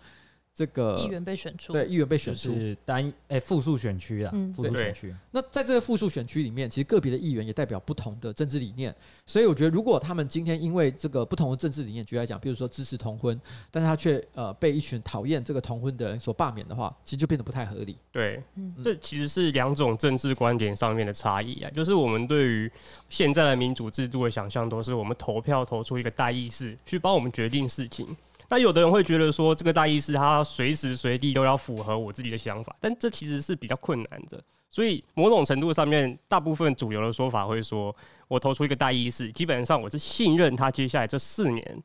[0.54, 5.14] 这个议员被选出，对议员被选出是单诶复数选区啊，嗯复数选区。
[5.30, 17.96] 那在这个复数选区里面，其实个别的议员也代表不同的政治理念，所以我觉得，如果他们今天因为这个不同的政治理念，举例来讲，比如说支持同婚，但是他却呃被一群讨厌这个同婚的人所罢免的话，其实就变得不太合理。
[18.10, 21.70] 对，嗯这其实是两种政治观点上面的差异啊。
[21.70, 22.70] 就是我们对于
[23.08, 28.14] 现在的民主制度的想象，都是我们投票投出一个代议士去帮我们决定事情。
[28.52, 34.38] 那有的人会觉得说，这个大意是他随时随地都要符合我自己的想法，但这其实是比较困难的。
[34.68, 37.96] 所以某种程度上面，大部分主流的说法会说，
[38.28, 41.82] 我投出一个大意是，基本上我是信任他接下来这四年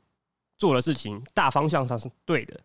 [0.58, 2.60] 做的事情大方向上是对的。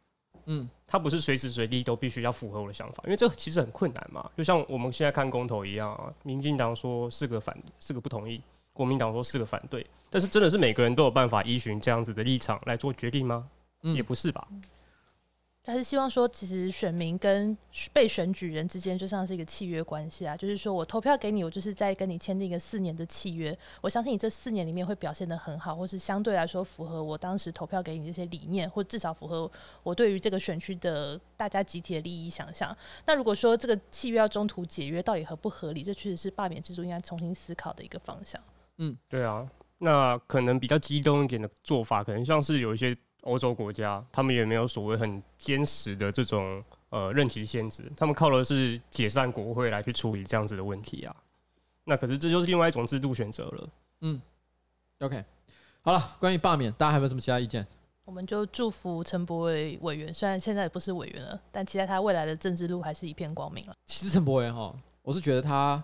[0.47, 4.29] 嗯，他不是随时随地都必须要符合我的想法，因为这其实很困难嘛。
[4.37, 13.47] 就像我们现在看公投一样啊，民进党说四个反，四个不同意，国民党说四个反对，但是真的是每个人都有办法依循这样子的立场来做决定吗？
[13.83, 14.47] 嗯也不是吧。
[15.65, 17.57] 他是希望说，其实选民跟
[17.93, 23.57] 被选举人之间就像是一个契约关系啊，就是说我投票给你，我就是在跟你签订一个四年的契约。
[23.81, 29.49] 我相信你这四年里面会表现得很好，或是相对来说符合我当时投票给你这些理念，或至少符合
[29.85, 32.77] 我对于这个选区的大家集体的利益想象。
[33.07, 35.85] 那如果说这个契约要中途解约，到底合不合理？
[35.85, 38.43] 这确实是罢免制度应该重新思考的一个方向。
[38.79, 42.99] 嗯，对啊，那可能比较激动一点的做法，可能像是有一些。
[43.23, 51.17] 欧洲国家，他们也没有所谓很坚实的这种呃任期限制，他们靠的是解散国会来去处理这样子的问题啊。
[51.85, 53.69] 那可是这就是另外一种制度选择了。
[54.03, 54.21] 嗯
[55.01, 55.25] ，OK，
[55.83, 57.67] 好了，关于罢免，大家还有没有什么其他意见？
[58.05, 63.75] 我们就祝福陈柏伟委员，虽然现在不是委员了，但期待他未来的政治路还是一片光明了。
[63.87, 65.83] 其实陈柏伟哈，我是觉得他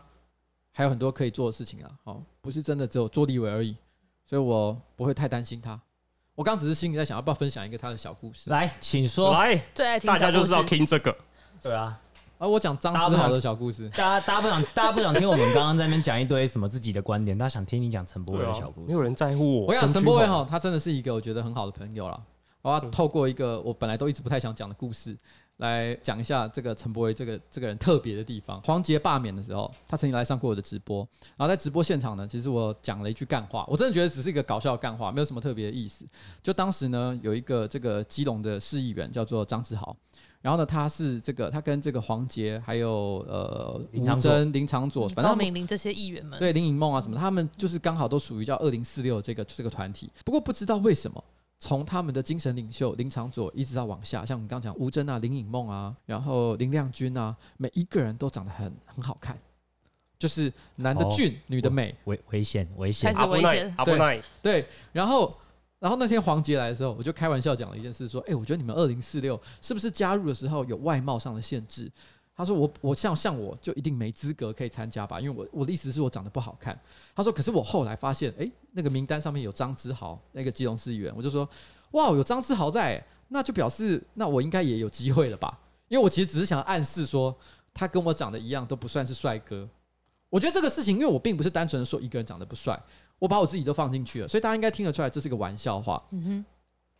[0.72, 3.76] 还有很多可以做的事情啊，哦，不是真的只有做立委而已，
[4.26, 5.80] 所以我不会太担心他。
[6.38, 8.48] 我刚只是心里在想，要不要分享一个他的小故事？
[8.48, 9.32] 来，请说。
[9.32, 11.12] 来，最爱听大家就是要听这个。
[11.60, 11.98] 对啊，
[12.38, 13.88] 而我讲张子豪的小故事。
[13.88, 18.86] 大家大家不想，大家不想听我们刚刚在那边讲一堆什么自己的观点，大家想听你讲陈柏伟的小故事。
[18.86, 19.66] 没有人在乎我。
[19.66, 22.22] 我讲陈柏伟哈，他真的是一个我觉得很好的朋友了。
[22.62, 25.18] 我要透过一个我本来都一直不太想讲的故事。
[25.58, 28.60] 来讲一下这个陈柏惟这个这个人特别的地方。
[28.62, 36.06] 黄杰罢免的时候，他曾经来上过我的直播，然后在直播现场呢，其实我讲了一句干话，我真的觉得只是一个搞笑的干话，没有什么特别的意思。
[36.42, 39.96] 就当时呢，有一个这个基隆的市议员叫做张志豪，
[40.40, 50.08] 然后呢，他是这个他跟这个黄杰还有呃吴征、林长佐，反正这些议员们，对林颖梦啊什么，他们就是刚好都属于叫二零四六这个这个团体。
[50.24, 51.22] 不过不知道为什么。
[51.58, 59.36] 从他们的精神领袖林长佐一直到往下，像我们刚讲吴峥啊、林颖梦啊，然后林亮君啊，每一个人都长得很很好看，
[60.18, 65.36] 就是男的俊，哦、女的美，危危险危险，开始危险，阿不奈，对，然后
[65.80, 71.90] 然后那天黄杰来的时候，我就开玩笑讲了一件事，说，哎，我觉得你们二零四六是不是加入的时候有外貌上的限制？
[72.38, 76.78] 他说我我像像我就一定没资格可以参加吧，因为我我的意思是我长得不好看。
[77.12, 81.46] 他说可是我后来发现，诶，那个名单上面有张之豪那个基隆市议员，我就说
[81.90, 85.58] 哇，有张之豪在，那就表示那我应该也有机会了吧？
[85.88, 87.36] 因为我其实只是想暗示说
[87.74, 89.68] 他跟我长得一样都不算是帅哥。
[90.30, 92.80] 我觉得这个事情，因为我并不是单纯的说一个人长得不帅，
[93.18, 96.44] 我把我自己都放进去了，所以大家应该听得出来这是个玩笑话，嗯哼，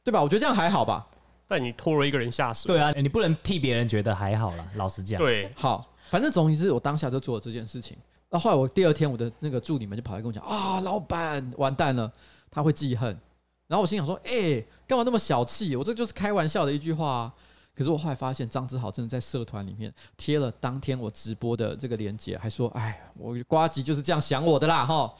[0.02, 0.20] 对吧？
[0.20, 1.06] 我觉得这样还好吧。
[1.48, 2.68] 但你拖了一个人下水。
[2.68, 4.64] 对啊，你不能替别人觉得还好啦。
[4.76, 7.96] 老实讲，对，好，反正总之我当下就做了这件事情。
[8.30, 12.12] 那后来我第二天，我的那个助理们就跑来跟我讲啊，老板完蛋了，
[12.50, 13.18] 他会记恨。
[13.66, 15.74] 然后我心想说，哎、欸，干嘛那么小气？
[15.74, 17.34] 我这就是开玩笑的一句话啊。
[17.74, 25.14] 可是我后来发现，张之豪真的在社团里面贴了当天我直播的这个链接，还说，哎，我瓜吉就是这样想我的啦，哈，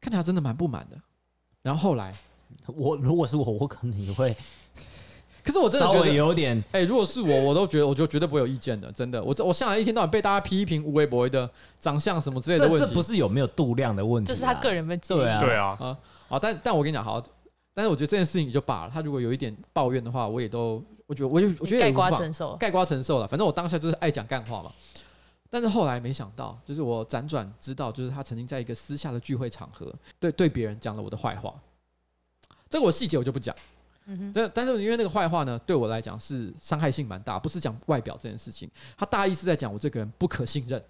[0.00, 1.00] 看起来真的蛮不满的。
[1.62, 2.14] 然后后来，
[2.66, 4.36] 我如果是我，我可能也会。
[5.46, 9.22] 可是我真的觉得有点，哎、欸，如果是我，我都觉得，我就绝对不会有意见的，真的。
[9.22, 15.14] 我我向来一天到晚被大家批评无微博的长相什么之类的问题，这不是有没有度量的问题、啊，就是他个人问题。
[15.14, 17.22] 对啊，对啊，啊，好，但但我跟你讲，好，
[17.72, 18.90] 但是我觉得这件事情就罢了。
[18.92, 23.28] 他如果有一点抱怨的话，我也都，我觉得，我就我觉得也概括承受，盖瓜承受了。
[23.28, 24.72] 反正我当下就是爱讲干话嘛。
[25.48, 31.54] 但是后来没想到，就是我辗转知道，就是他曾经在一个私下的聚会场合，对对别人讲了我的坏话。
[32.68, 33.54] 这个我细节我就不讲。
[34.06, 40.80] 嗯但是因为那个坏话呢，对我来讲是伤害性蛮大，不是讲外表这件事情，他大意是在讲我这个人不可信任，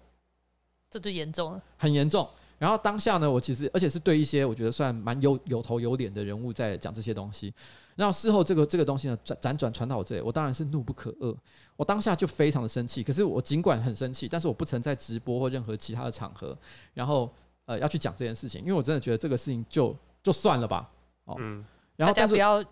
[0.91, 2.29] 这就严重了，很严重。
[2.59, 7.53] 然后当下呢，我其实而且是对一些我觉得算蛮有有头有脸的人物在讲这些东西，
[7.95, 11.35] 然后事后这个这个东西呢，辗转传到我这里，我当然是怒不可遏，
[11.75, 13.01] 我当下就非常的生气。
[13.01, 16.57] 可是我尽管很生气，但是我不曾在直播或任何其他的场合，
[16.93, 17.31] 然后
[17.65, 20.89] 呃要去讲这件事情，因为我真的觉得这个事情就就算了吧，
[21.25, 21.63] 哦，嗯，
[21.95, 22.63] 然后但是不要。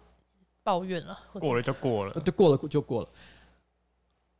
[0.65, 3.07] 抱怨了，过了就过了，就，过了就过了。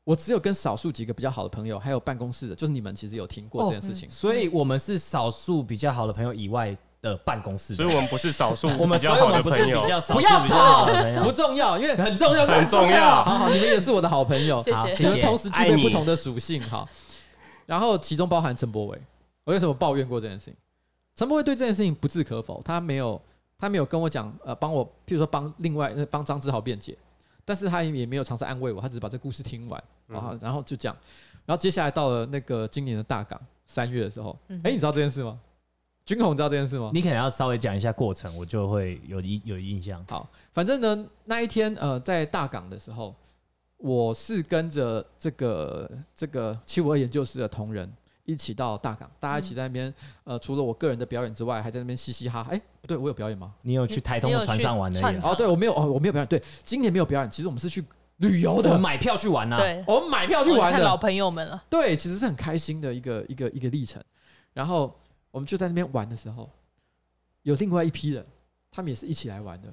[0.04, 10.16] 我只有跟少数几个比较好的朋友，还有办公室的，就是你们其实有听过这件事情，所以我们是少数比较好的朋友以外的办公室，所以我们不是少数， 我们比较好的朋友，不要吵，
[11.24, 13.24] 不重要，因为很重要，很重要。
[13.24, 16.90] 好好，你们也是我的好朋友，好，你们同时具备不同的属性，好。
[17.68, 19.00] 然后其中包含陈柏伟，
[19.44, 20.56] 我为什么抱怨过这件事情？
[21.16, 23.22] 陈柏伟对这件事情不置可否，他没有。
[23.58, 26.98] 他没有跟我讲，呃，帮我，譬如说帮另外帮张志豪辩解，
[27.44, 30.98] 但是他也没有尝试安慰我，他只是把这故事听完，然后然后就这样，
[31.46, 35.40] 然后接下来到了那个今年的大港三月的时候，哎，你知道这件事吗？
[36.06, 36.92] 军红，你知道这件事吗？
[36.94, 40.04] 你可能要稍微讲一下过程，我就会有印有印象。
[40.08, 43.16] 好，反正呢，那一天呃，在大港的时候，
[43.78, 47.92] 我是跟着这个这个七五二研究室的同仁。
[48.26, 52.50] 一起到大港，大家一起在那边，呃，除了我个人的表演之外，还在那边嘻嘻哈哈。
[52.52, 53.54] 哎，不对，我有表演吗？
[53.62, 55.00] 你有去台东的船上玩的？
[55.22, 56.28] 哦，对，我没有，哦，我没有表演。
[56.28, 57.32] 对，今年没有表演。
[57.32, 57.84] 其实我们是去
[58.18, 59.60] 旅游的我，买票去玩呐、啊。
[59.60, 61.64] 对，我们买票去玩的，看老朋友们了。
[61.70, 64.04] 对，其实是很开心的一个一个一个历程。
[64.54, 64.94] 然后
[65.32, 66.50] 我们就在那边玩的时候，
[67.44, 68.26] 有另外一批人，
[68.72, 69.68] 他们也是一起来玩的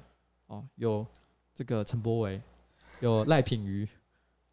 [0.47, 1.05] 哦，有
[1.55, 2.41] 这个陈柏维，
[2.99, 3.87] 有赖品瑜，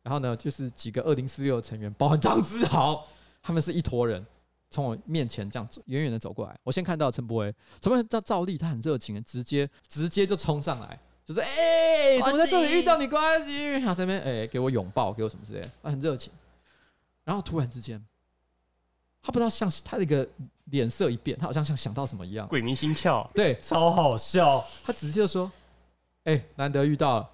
[0.03, 3.07] 然后呢，就是几个二零四六成员，包含张之豪，
[3.43, 4.25] 他们是一坨人。
[4.73, 13.73] 从我面前这样走，远远的走过来，我先看到陈柏威，陈柏威叫赵丽，他很热情，直接直接就冲上来，就是哎、欸，怎么在这里遇到你关系？
[13.73, 16.33] 然后这边哎，给我拥抱，给我什么之类的，他很热情。
[17.25, 18.01] 然后突然之间，
[19.21, 20.25] 他不知道像他的一个
[20.67, 24.65] 脸色一变，他好像像想到什么一样，鬼迷心窍，对，超好笑。
[24.85, 25.51] 他直接就说
[26.23, 27.31] ：“哎、欸，难得遇到了，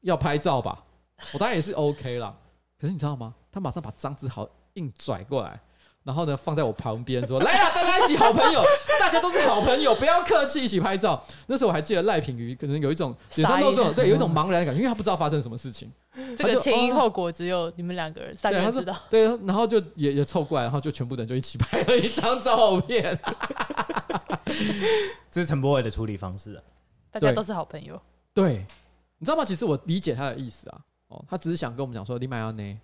[0.00, 0.84] 要拍照吧？”
[1.32, 2.36] 我当然也是 OK 啦。
[2.80, 3.32] 可是你知道吗？
[3.54, 5.60] 他马上把张志豪硬拽过来。
[6.02, 8.62] 然后呢，放在我旁边说：“来啊，大家一起好朋友，
[9.00, 15.90] 大家都是好朋友，不要客气，一起拍照。”那时候我还记得赖品瑜可能有一种脸上都是对，有一种茫然的感觉，因为他不知道发生什么事情。
[16.36, 18.94] 这个前因后果只有你们两个人、三个人知道。
[19.08, 23.18] 对，然后就也也凑过来，然后就全部人就一起拍了一张照片。
[25.32, 26.62] 这是陈柏伟的处理方式啊，
[27.12, 27.98] 大家都是好朋友。
[28.34, 28.66] 对，
[29.18, 29.42] 你知道吗？
[29.42, 30.78] 其实我理解他的意思啊。
[31.08, 32.78] 哦，他只是想跟我们讲说，你买要呢？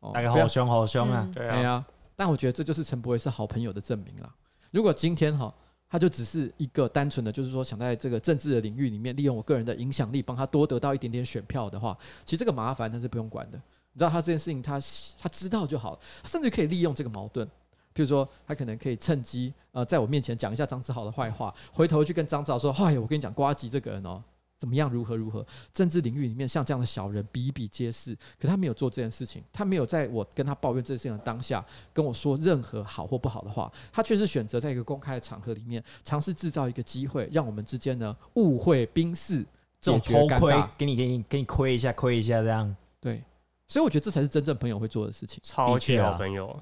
[0.00, 1.28] 哦，大家好凶好凶啊！
[1.34, 1.84] 对啊。
[2.14, 4.34] 但我觉得这就是陈柏惟是好朋友的证明了。
[4.70, 5.52] 如果今天哈，
[5.88, 13.60] 他就只是一个单纯的，就是说想在这个政治的领域里面利用我个人的影响力，帮他多得到一点点选票的话，其实这个麻烦他是不用管的。
[13.92, 14.78] 你知道他这件事情他
[15.20, 17.50] 他知道就好了，他甚至可以利用这个矛盾，譬
[17.96, 24.22] 如说他可能可以趁机呃在我面前讲一下张志豪的坏话，回头去跟张志豪说：“哎，我跟你讲，瓜吉这个人哦。”
[24.58, 24.90] 怎么样？
[24.90, 25.46] 如何如何？
[25.72, 39.46] 政治领域里面像这样的小人比比皆是，可他没有做这件事情，他没有在我跟他抱怨这件事情的当下跟我说任何好或不好的话，他却是选择在一个公开的场合里面尝试制造一个机会，让我们之间呢误会冰释，
[39.80, 42.74] 这种偷窥，给你给你给你亏一下，亏一下这样。
[43.00, 43.22] 对，
[43.68, 46.60] 所以我觉得这才是真正朋友会做的事情，超级好朋友，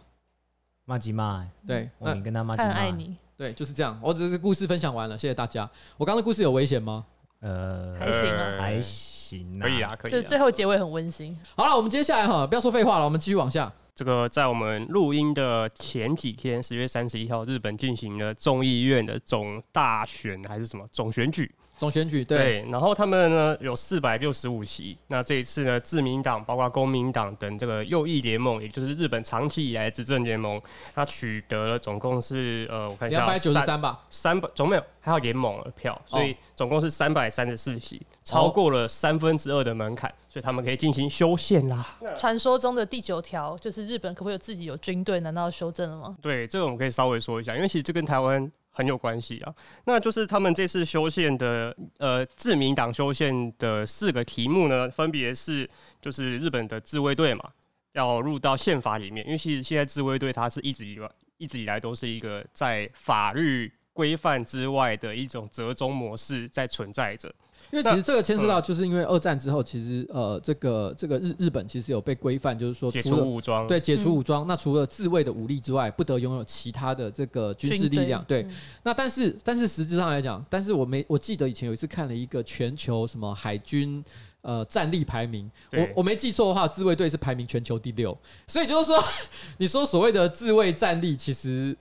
[0.85, 3.99] 麻吉嘛，对，我跟他麻吉他很爱你，对，就是这样。
[4.03, 5.69] 我只是故事分享完了，谢谢大家。
[5.97, 7.07] 我刚刚的故事有危险吗？
[7.41, 10.11] 呃，还行啊，还行，可以啊，可以。
[10.11, 11.37] 就最后结尾很温馨。
[11.55, 13.71] 好了，我们接下来哈，不要说废话了，我们继续往下。
[13.95, 21.51] 这个在我们录音的前几天，十月三十一号，日本进行了众议院的总大选还是什么总选举？
[21.77, 24.97] 总选举对，对，然后他们呢有四百六十五席。
[25.09, 30.61] 那这一次呢，自民党包括公民党等这个右翼联盟，也就是日本长期以来执政联盟，
[30.95, 41.87] 它取得了总共是呃，我看一下，两百九十三吧，三百总没有，还有联盟的票，所以总共是三百三十四席，超过了三分之二的门槛，所以他们可以进行修宪啦。
[42.17, 45.21] 传说中的第九条就是日本可不可以有自己有军队？
[45.21, 46.17] 难道要修正了吗？
[46.23, 48.51] 对，这个我们可以稍微说一下，因为其实这跟台湾。
[48.77, 49.55] 很有关系啊，
[49.87, 55.67] 那就是他们这次修宪的，呃，自民党修宪的四个题目呢，分别是
[56.03, 57.51] 就是日本的自卫队嘛，
[57.93, 67.35] 要入到宪法里面，因为其实现在自卫队它是一直以来一直以来都是一个在法律规范之外的一种折中模式在存在着。
[67.71, 74.47] 因为其实这个牵涉到，就是因为二战之后，其实呃，这个这个日日本其实有被规范，就是说解除武装，对，解除武装。
[74.47, 78.25] 那除了自卫的武力之外，不得拥有其他的这个军事力量。
[78.29, 78.47] 对，
[78.83, 84.05] 那但是但是实质上来讲，但是我没我记得以前有一次看了一个全球什么海军
[84.43, 88.17] 呃战力排名，我我没记错的话，自卫队是排名全球第六。
[88.47, 89.03] 所以就是说，
[89.59, 91.77] 你说所谓的自卫战力，其实。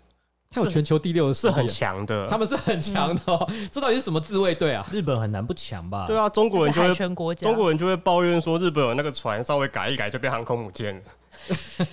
[0.49, 3.49] 他有全球第六，是很强的，他们是很强的哦。
[3.69, 4.85] 这到底是什么自卫队啊？
[4.89, 6.05] 日本很难不强吧？
[6.07, 6.95] 对啊，中国人就会
[7.35, 11.01] 中国人就会抱怨说，日本有那个船稍微改一改就变航空母舰了。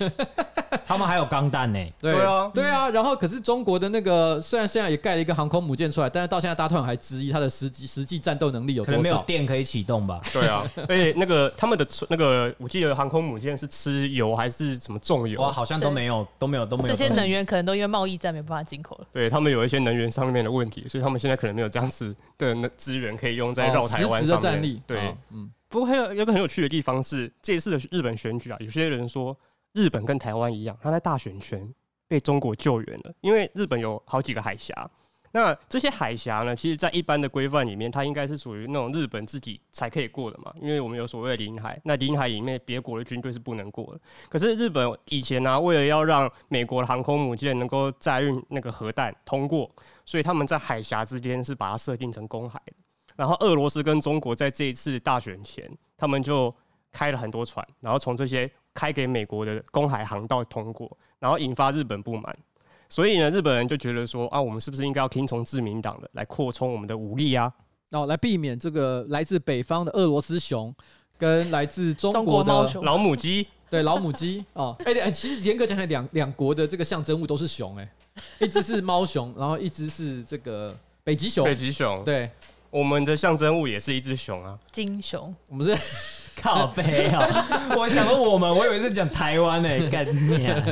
[0.87, 2.89] 他们还有钢弹呢，对啊，对啊。
[2.91, 8.97] 然后可是中国的那个虽然现在也盖了一个航空母舰出来，但是到现在大家突然还质疑它的实际实际战斗能力有多少？
[8.97, 10.21] 可能没有电可以启动吧？
[10.33, 15.41] 对啊，而 且那个他们的那个我记得航空母舰是吃油还是什么重油？
[15.41, 16.89] 哇，好像都没有都没有都没有。
[16.89, 19.07] 这些能源可能都因为贸易战没办法进口了。
[19.13, 24.53] 对他们有一些能源上面的问题，所以他们现在可能没有这样子的资源可以用在绕台湾上面。
[24.53, 25.51] 战力对，嗯。
[25.73, 29.37] 不过还有一个很有趣的地方是，这一次的日本选举啊，有些人说。
[29.75, 31.67] 日本跟台湾一样，他在大选前
[32.07, 34.91] 被中国救援了，因为日本有好几个海峡。
[35.31, 44.01] 那这些海峡呢，其实，在一般的规范里面，它应该是属于那种日本自己才可以过的嘛，因为我们有所谓的领海，那领海里面别国的军队是不能过的。
[44.29, 52.75] 可是日本以前呢、为了要让美国的航空母舰能够载运那个核弹通过，所以他们在海峡之间是把它设定成公海的。
[53.17, 56.55] 然后俄罗斯跟中国在这一次大选前，他们就
[56.91, 58.51] 开了很多船，然后从这些。
[58.75, 62.35] 开给美国的公海航道通过，然后引发日本不满，
[62.89, 67.53] 所以呢，日本人就觉得说啊，我们是不是应该要听从自民党的，来扩充我们的武力啊？
[67.91, 70.75] 然后来避免这个来自北方的俄罗斯熊
[71.19, 82.31] 跟来自中中国的老母鸡，对老母鸡 哦，哎、欸，其实严格讲起来，两两国的这个象征物都是熊、欸，哎，一只是猫熊，然后一只是这个北极熊，北极熊，对，
[82.73, 84.59] 我们的象征物也是一只熊啊。
[84.73, 85.77] 金熊，我们是
[86.41, 87.47] 靠背啊！
[87.77, 90.65] 我想说我们，我以为是讲台湾呢，干你啊！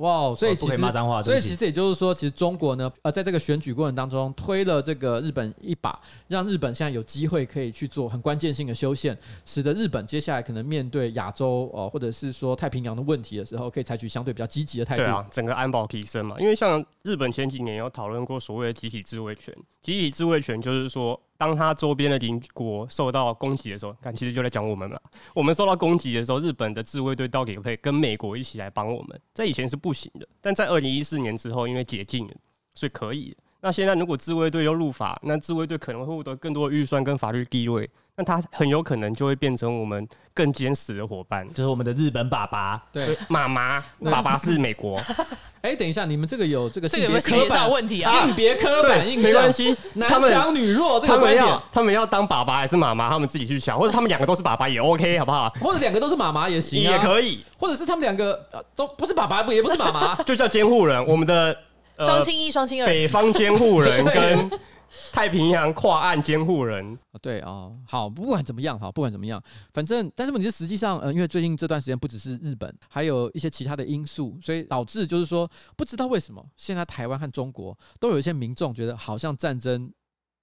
[0.00, 15.02] 哇，所以其实骂脏话，所以其实也就是说，其实中国呢，呃，在这个选举过程当中推了这个日本一把，让日本现在有机会可以去做很关键性的修宪，使得日本接下来可能面对亚洲呃或者是说太平洋的问题的时候，可以采取相对比较积极的态度。
[15.02, 25.00] 对啊，整个安保提升嘛，因为像日本前几年有讨论过所谓的集体自卫权，集体自卫权就是说，当他周边的邻国受到攻击的时候，看其实就在讲我们了，
[25.34, 29.18] 我们受到攻击的时候，日本的自卫队到底可以跟美国一起来帮我们？
[29.32, 32.34] 在以前是不行的，但在二零一四年之后，因为解禁了，
[32.74, 33.34] 所以可以。
[33.62, 37.88] 那现在如果自卫队又入法，那自卫队可能会获得更多的预算跟法律地位，
[38.20, 41.48] 那他很有可能就会变成我们更坚实的伙伴。
[41.54, 44.98] 就是我们的日本爸爸，对，妈妈，爸爸是美国，
[45.62, 48.12] 哎、欸，等一下，你们这个有这个性别刻板问题啊？
[48.12, 51.38] 性别刻板印象，没关系，男强女弱这个观点。
[51.38, 55.48] 他们要，他们要当爸爸还是妈妈，他们自己去想，或者他们两个都是爸爸也 OK，好不好？
[55.60, 61.02] 或者两个都是妈妈也行、啊，也可以，或者是他们两个、呃、都不是爸爸，不也不是妈妈， 就叫监护人。
[61.06, 61.56] 我们的
[61.98, 64.50] 双亲一、双亲二，北方监护人跟
[65.12, 66.98] 太平洋跨岸监护人。
[67.20, 69.42] 对哦，好，不管怎么样，好，不管怎么样，
[69.72, 79.92] 反正，但是问题是，实际上，呃，因为最近这段时间不只是日本，还有一些其他的因素，所以导致就是说，不知道为什么，现在台湾和中国都有一些民众觉得好像战争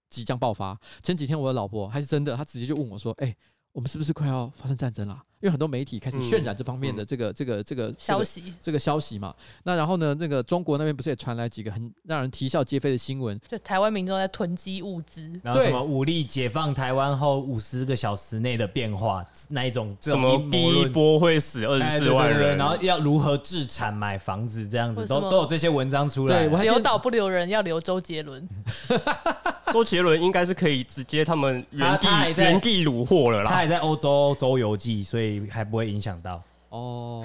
[0.09, 0.79] 即将爆发。
[1.01, 3.35] 前几天我的老婆还是真的，她直接就问我说：“哎，
[3.71, 9.33] 我们是不是快要发生战争了？”因为很多媒体开始渲染这方面的这个、嗯、这个、这个消息，这个消息嘛。
[9.63, 13.39] 那然后呢，那个中国那边不是也传来几个很让人啼笑皆非的新闻？
[13.47, 26.39] 就台湾民众在囤积物资，然后什么武力解放台湾后五十个小时内的变化，那一种什么第一波会死二十四万人，对对对，然后要如何置产买房子这样子，都都有这些文章出来。
[26.39, 28.47] 对，我还留岛不留人，要留周杰伦。
[29.71, 32.07] 周杰伦应该是可以直接他们原地
[32.37, 33.49] 原地虏获了啦。
[33.49, 36.21] 他还在欧洲周游记，所以还不会影响。
[36.21, 37.23] 到哦，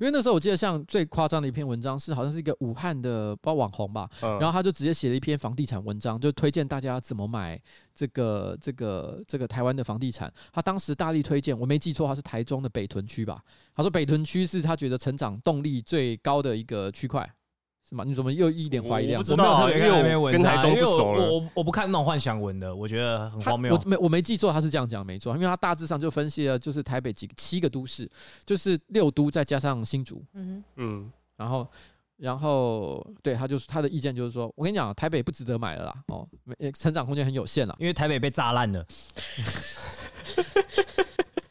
[0.00, 7.56] 因为那时候我记得像最夸张的一篇文章是，好像是一个武汉的包网红吧，嗯、然后他就直接写了一篇房地产文章，就推荐大家怎么买
[7.94, 10.32] 这个这个这个台湾的房地产。
[10.52, 13.40] 他当时大力推荐，我没记错，他是台中的北屯区吧？
[13.74, 17.24] 他说北屯区是他觉得成长动力最高的一个区块。
[17.90, 18.04] 是吗？
[18.04, 19.12] 你怎么又一脸怀疑？
[19.12, 21.30] 我不知道、啊，因为我跟台中不熟了。
[21.30, 23.74] 我我，不看那种幻想文的，我觉得很荒谬。
[23.74, 28.08] 我没我没记错，他是这样讲没错，因为他大致上就分析了，就是台北几个七个都市，
[28.44, 31.66] 就是六都再加上新竹，嗯嗯，然后
[32.16, 36.28] 然后对他就是他的意见就是说，我跟你讲，台北不值得买了啦，哦，
[36.78, 38.86] 成长空间很有限了，因为台北被炸烂了。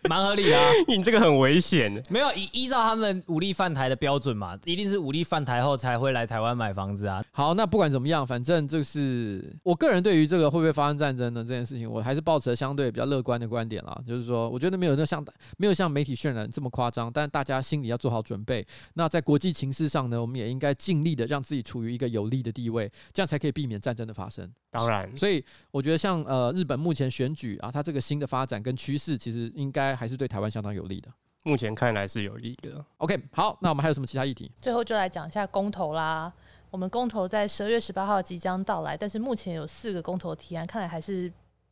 [0.07, 1.91] 蛮合理的啊， 你这个很危险。
[2.09, 7.23] 没有依依照他们武力犯台的标准嘛，一定是武力犯台后才会来台湾买房子啊。
[7.31, 14.01] 好，那不管怎么样，反正就是我个人对于这个会不会发生战争呢这件事情，我还是抱持相对比较乐观的观点啦。
[14.07, 15.25] 就是说，我觉得没有那像
[15.57, 18.65] 没有像媒体渲染这么夸张，但大家心里要做好准备。
[18.93, 24.49] 那在国际情势上呢，我们也应该尽力的让自己处于一个有利的地位，这样才可以避免战争的发生。
[24.71, 31.09] 当然，所以我觉得像呃日本目前选举啊，它这个新的发展跟趋势，其实应该还是对台湾相当有利的。
[31.43, 32.83] 目前看来是有利的。
[32.97, 34.51] OK，好，那我们还有什么其他议题？
[34.61, 36.31] 最后就来讲一下公投啦。
[36.69, 41.31] 我们公投在十二月十八号即将到来，但是目前有四个公投提案，看来还是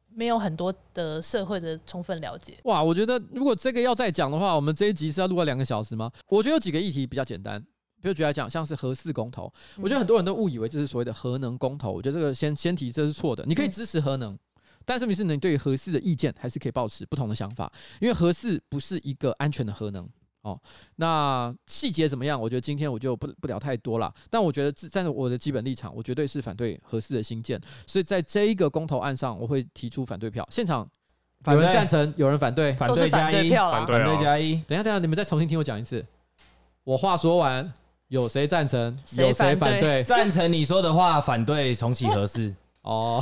[0.10, 2.58] 没有很多的社会的充分了解。
[2.64, 6.12] 哇，我觉得如果这个要再讲的话，我们这一集是要录了两个小时吗？
[6.28, 7.64] 我觉得有几个议题比较简单。
[8.00, 11.92] 比如举来讲，像是核四公投，我觉得很多人都误以为这是所谓的核能公投。
[11.92, 13.44] 我觉得这个先先提这是错的。
[13.46, 14.38] 你可以支持核能，
[14.88, 20.08] 但是问题是你对于核四的意见还是可以保持不同的想法，因为核四不是一个安全的核能
[20.44, 20.60] 哦。
[20.96, 22.42] 那细节怎么样？
[22.42, 24.12] 我觉得今天我就不不聊太多了。
[24.30, 27.62] 但我觉得站在我的基本立场，我绝对是反对核四的新建。
[27.86, 30.48] 所以在这一个公投案上，我会提出反对票。
[30.50, 30.90] 现场
[31.46, 34.56] 有人赞成，有人反对，反对加一，反对加一。
[34.68, 36.04] 等一下，等一下，你们再重新听我讲一次。
[36.84, 37.72] 我话说完。
[38.10, 38.98] 有谁赞成？
[39.18, 40.02] 有谁反对？
[40.02, 42.56] 赞成你说的话，反对重启核四。
[42.88, 43.22] 哦，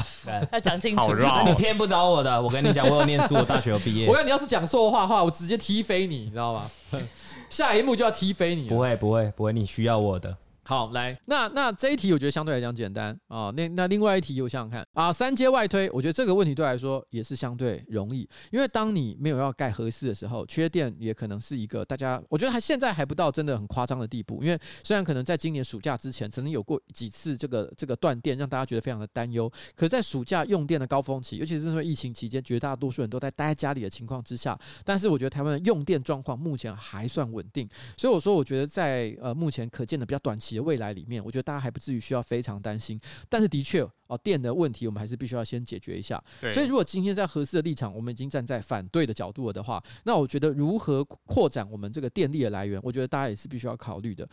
[0.51, 1.01] 要讲清楚。
[1.01, 2.39] 好绕，你骗不着我的。
[2.39, 4.05] 我跟你讲，我有念书，我大学有毕业。
[4.07, 6.70] 我跟你要是讲错话的话，我直接踢飞你，你知道吗？
[7.49, 8.68] 下一幕就要踢飞你。
[8.68, 10.38] 不会，不会，不会，你需要我的。
[10.68, 13.51] 好，来，那那这一题我觉得相对来讲简单啊。
[13.51, 24.43] 那那另外一题我想想看啊，三阶外推，我觉得这个问题对来说也是相对容易，因为当你没有要盖合适的时候，缺电也可能是一个大家我觉得还现在还不到真的很夸张的地步。
[24.43, 29.51] 因为虽然可能在今年暑假之前曾经有过几次这个这个断电，让大家觉得非常的担忧。
[29.76, 37.70] 可在暑假用电的高峰期，尤其是因为疫情期间，绝大多数人都在待在家里的情况之下，但是我觉得台湾的用电状况目前还算稳定。
[37.95, 42.99] 所以我说，我觉得在呃目前可见的比较短期的未来里面，我觉得大家还不至于需要非常担心，
[43.30, 46.22] 但是的确哦，电的问题我们还是必须要先解决一下。
[46.51, 54.28] 所以如果今天在合适的立场，我们已经站在反对的角度了的话，那我觉得如何扩展我们这个电力的来源，我觉得大家也是必须要考虑的。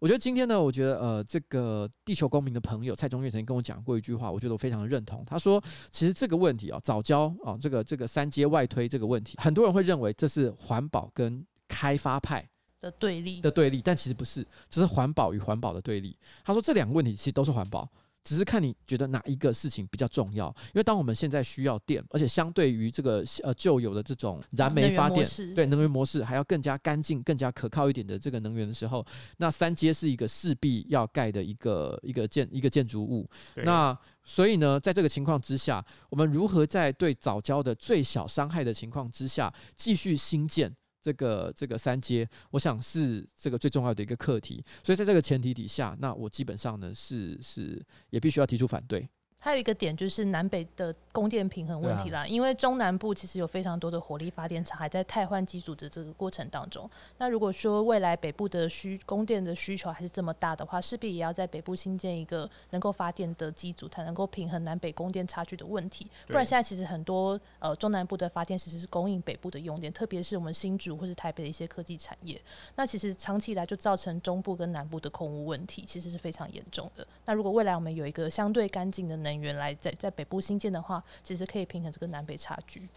[0.00, 5.24] 我觉得今天呢，我觉得呃，这个地球公民的朋友蔡中岳曾经跟我讲过一句话，我觉得我非常认同。
[5.26, 5.60] 他说，
[5.90, 12.48] 其实这个问题啊，早教啊，这个这个三阶外推这个问题，很多人会认为这是环保跟开发派。
[12.80, 16.16] 的对立的对立，但其实不是，只是环保与环保的对立。
[16.44, 17.88] 他说这两个问题其实都是环保，
[18.22, 20.46] 只是看你觉得哪一个事情比较重要。
[20.66, 29.04] 因为当我们现在需要电，而且相对于这个呃旧有的这种燃煤发电，对能源模式还要更加干净、更加可靠一点的这个能源的时候，
[29.38, 33.28] 那三阶是一个势必要盖的一个一个建一个建筑物。
[33.56, 40.72] 那所以呢，在这个情况之下，我们如何在对早教的最小伤害的情况之下继续新建？
[41.00, 47.80] 这个这个三阶，我想是这个最重要的一个课题，所以在这个前提底下，那我基本上呢是是
[48.10, 49.08] 也必须要提出反对。
[49.40, 56.90] 还有一个点就是南北的供电平衡问题啦，因为中南部其实有非常多的火力发电厂还在汰换机组的这个过程当中。
[57.18, 66.08] 那如果说未来北部的需供电的需求还是这么大的话，势必也要在北部新建一个能够发电的机组，才能够平衡南北供电差距的问题。
[66.26, 72.40] 不然现在其实很多呃中南部的发电其实是供应北部的用电，特别是我们新竹或是台北的一些科技产业。
[72.74, 77.06] 那其实长期以来就造成中部跟南部的空污问题，其实是非常严重的。
[77.24, 82.88] 那如果未来我们有一个相对干净的能源来在在北部新建的话，其实可以平衡这个南北差距。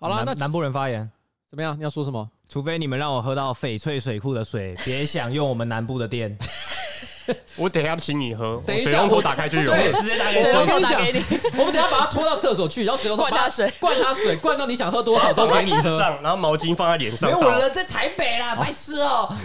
[0.00, 1.08] 好了，那南部人发言
[1.50, 1.78] 怎么样？
[1.78, 2.28] 你要说什么？
[2.48, 6.36] 除非你们让我喝到翡翠水库的水， 别想用我们南部的电。
[7.56, 11.18] 我等一下请你喝，等一下水龙头打开就有，对，直接打开水龙头打给你。
[11.58, 15.98] 我们等一下把它拖到厕所去，然后水龙头灌他水，灌他水，灌到你想喝多少都给你喝。
[16.22, 17.28] 然后毛巾放在脸上。
[17.28, 19.36] 没有人在台北啦，白痴哦。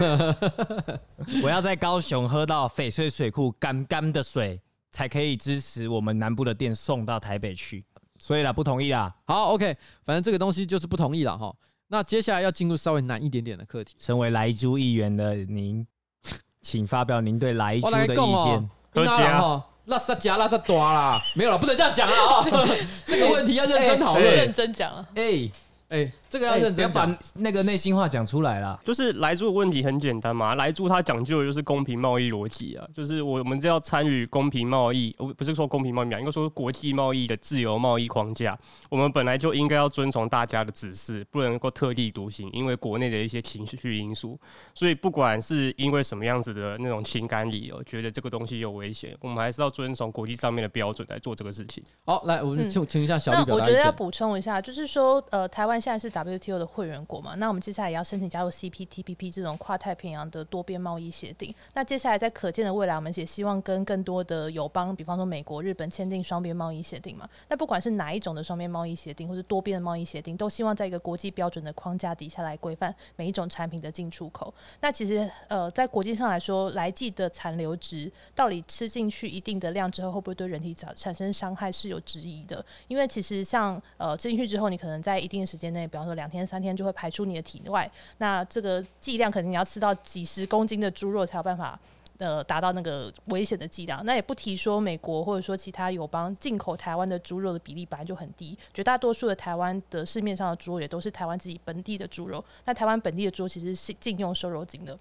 [1.42, 4.60] 我要在高雄喝到翡翠水库干干的水，
[4.92, 7.84] 才可以支持我们南部的店送到台北去。
[8.20, 9.12] 所以啦，不同意啦。
[9.26, 11.52] 好，OK，反正这个东西就是不同意了哈。
[11.88, 13.96] 那接下来要进入稍微难一点点的课题。
[13.98, 15.84] 身为莱猪议员的您。
[16.62, 18.06] 请发表您对莱猪的意
[18.44, 18.70] 见。
[18.94, 22.46] 喝加，拉萨加拉萨多啦， 没有了，不能这样讲了啊！
[23.04, 25.08] 这个问题要认真讨论，认真讲啊！
[25.16, 25.50] 哎
[25.88, 26.12] 哎。
[26.32, 28.80] 这个要认真把那个内心话讲出来啦。
[28.86, 38.58] 就是莱猪的问题很简单嘛，莱猪它讲究的就是公平贸易逻辑啊，就是我们这要参与公平贸易，不是说公平贸易，应该说国际贸易的自由贸易框架，
[38.88, 44.40] 我们本来就应该要遵从大家的指示，不能够特立独行，因为国内的一些情绪因素。
[44.74, 51.84] 所以不管是因为什么样子的那种情感理由，觉得这个东西有危险，我们还是要遵从国际上面的标准来做这个事情。
[52.06, 56.21] 好，来，我们请请一下小李、嗯、那我觉得要补充一下，就是说，呃，台湾现在是打。
[56.22, 61.54] WTO 的会员国嘛，那我们接下来也要申请加入 CPTPP 这种跨太平洋的多边贸易协定。
[61.74, 67.28] 那接下来在可见的未来，我们也希望跟更多的友邦，比方说美国、日本签订双边贸易协定嘛。
[67.48, 74.52] 那不管是哪一种的双边贸易协定，或是多边的贸易协定，都希望在一个国际标准的框架底下来规范每一种产品的进出口。
[74.80, 82.64] 那其实呃，在国际上来说，来剂的残留值到底吃进去一定的量之后，会不会对人体产产生伤害是有质疑的。
[82.88, 91.78] 因为其实像呃吃进去之后，你可能在一定时间内，比方说两天三天就会排出你的体外，那这个剂量肯定你要吃到几十公斤的猪肉才有办法，
[92.18, 94.04] 呃，达到那个危险的剂量。
[94.04, 102.44] 那也不提说美国或者说其他友邦进口台湾的猪肉的比例本来就很低，绝大多数的台湾的市面上的猪肉也都是台湾自己本地的猪肉。
[102.64, 104.98] 那台湾本地的猪其实是禁用瘦肉精的。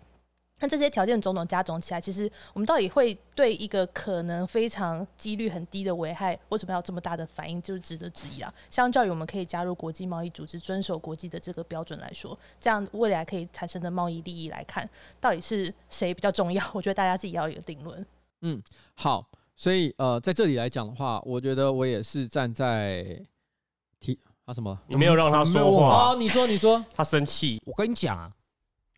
[0.62, 8.53] 那这些条件种种加总起来，其实我们到底会对一个可能非常几率很低的危害，为什么要这么大的反应，就是值得质疑啊。
[8.70, 14.88] 相较于我们可以加入国际贸易组织，遵守国际的这个标准来说，这样未来可以产生的贸易利益来看，
[15.20, 16.64] 到底是谁比较重要？
[16.74, 18.05] 我觉得大家自己要有一个定论。
[18.41, 18.62] 嗯，
[18.93, 23.20] 好，所以呃，在这里来讲的话，我觉得我也是站在
[23.99, 24.80] 提啊什么？
[24.88, 27.59] 你没有让他说话哦，你说，你说， 他生气。
[27.66, 28.32] 我跟你讲啊。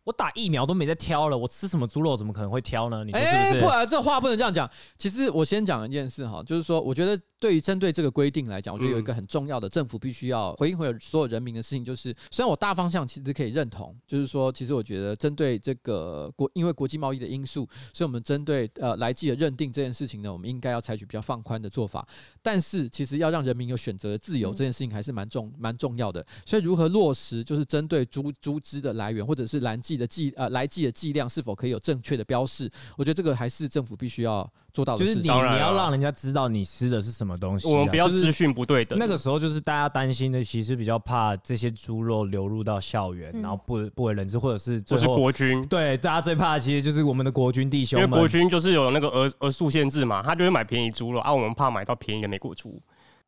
[0.03, 3.03] 我打疫苗都没在挑了，我吃什么猪肉怎么可能会挑呢？
[3.05, 3.57] 你说是不是？
[3.57, 4.69] 欸、不然这话不能这样讲。
[4.97, 22.05] 其实我先讲一件事哈，就是说，我觉得对于针对这个规定来讲，我觉得有一个很重要的政府必须要回应回所有人民的事情，就是虽然我大方向其实可以认同，就是说，其实我觉得针对这个国，因为国际贸易的因素，所以我们针对呃来剂的认定这件事情呢，我们应该要采取比较放宽的做法。
[22.41, 26.25] 但是，其实要让人民有选择的自由，这件事情还是蛮重蛮重要的。
[26.45, 30.67] 所以，如何落实，就是针对猪猪只的来源，或者是来剂的剂呃来。
[30.73, 32.67] 剂的剂量是否可以有正确的标示？
[32.97, 35.21] 我觉得这个还是政府必须要做到的事情。
[35.21, 38.95] 就是你你要让人家知道你吃的是什么东西，啊，我们不要资讯不对的。
[38.95, 45.63] 那个时候就是大家担心的，其实比较怕这些猪肉流入到校园，嗯，然后不不为人知，或者是就是国军。
[45.67, 52.81] 对，大家最怕的其实就是我们的国军弟兄，因为国军就是有那个额额数限制嘛，他就会买便宜猪肉啊，我们怕买到便宜的美国猪。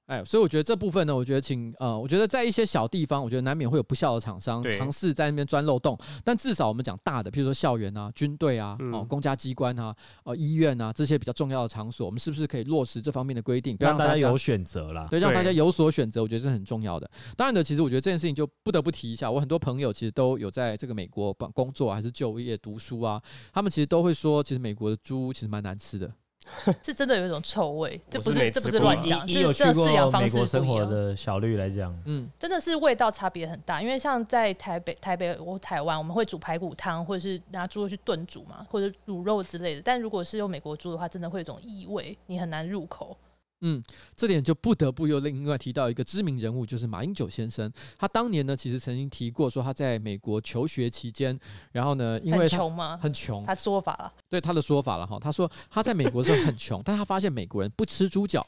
[0.08, 5.98] 哎，所以我觉得这部分呢，我觉得请呃，我觉得在一些小地方，我觉得难免会有不孝的厂商尝试在那边钻漏洞。
[6.24, 15.08] 但至少我们讲大的，譬如说校园啊、军队啊、哦、公家机关啊、呃医院啊这些比较重要的场所，我们是不是可以落实这方面的规定，不要让大家有选择啦？
[15.10, 17.10] 对，让大家有所选择，我觉得是很重要的。
[17.36, 23.20] 当然的，其实我觉得这件事情就不得不提一下，我很多朋友其实都有在这个美国工作还是就业读书啊，
[23.52, 26.14] 他们其实都会说，其实美国的猪其实蛮难吃的。
[26.84, 33.82] 是真的有一种臭味，这不是这不是乱讲，是这饲养方式生活的小绿来讲，嗯，真的是味道差别很大。
[33.82, 39.82] 因为像在台北、台北或台湾，我们会煮排骨汤，或者是拿猪肉去炖煮嘛，或者卤肉之类的。
[39.84, 43.16] 但如果是用美国猪的话，真的会有一种异味，你很难入口。
[43.62, 43.82] 嗯，
[44.16, 47.72] 这点就不得不又另外提到一个知名人物，就是马英九先生。
[47.98, 51.40] 他当年呢，其实曾经提过说他在美国求学期间，
[51.72, 52.98] 然后呢，因为穷吗？
[53.02, 55.18] 很穷，他说法了，对他的说法了哈。
[55.20, 58.46] 他说他在美国的时候很穷， 但他发现美国人不吃猪脚。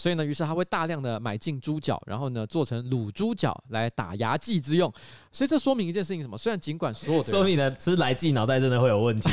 [0.00, 4.90] 所以呢，于是他会大量的买进猪脚，然后呢做成卤猪脚来打牙祭之用。
[5.30, 6.38] 所以这说明一件事情，什么？
[6.38, 9.28] 虽然尽管所有的 说明呢吃来记脑袋真的会有问题。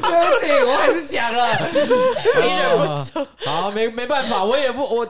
[0.00, 3.26] 对不起，我还是讲了， 你忍不住。
[3.44, 5.00] 好，没没办法，我也不我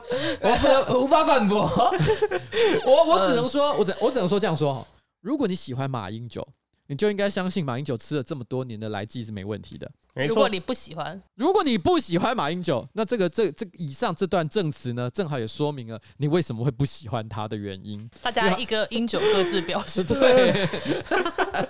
[0.41, 1.61] 我不无法反驳。
[2.87, 4.83] 我我只能说，我只我只能说这样说哈。
[5.21, 6.43] 如果你喜欢马英九，
[6.87, 9.89] 你就应该相信马英九吃了这么多年的来记是没问题的。
[10.27, 18.07] 如果你不喜欢，如果你不喜欢马英九，那这个这这以上这段证词呢，正好也说明了你为什么会不喜欢他的原因。
[18.21, 20.03] 大家一个英九各自表示。
[20.05, 20.67] 对。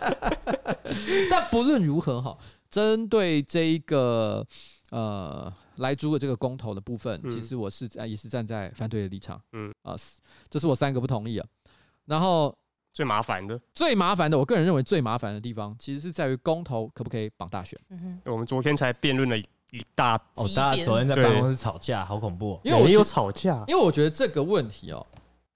[1.29, 2.37] 但不论如何哈，
[2.69, 4.45] 针对这一个
[4.89, 9.41] 呃莱猪的这个公投的部分，其实我是也是站在反对的立场。
[9.53, 9.95] 嗯啊，
[10.49, 11.47] 这是我三个不同意啊。
[12.05, 12.53] 然后。
[12.93, 17.79] 最麻烦的，最麻烦的，我个人认为最麻烦的地方，其实是在于公投可不可以绑大选。
[17.89, 22.59] 嗯哼，我们昨天才辩论了一大，哦，大家昨天在办公室吵架，好恐怖。
[22.63, 25.03] 因为我有吵架，因为我觉得这个问题哦，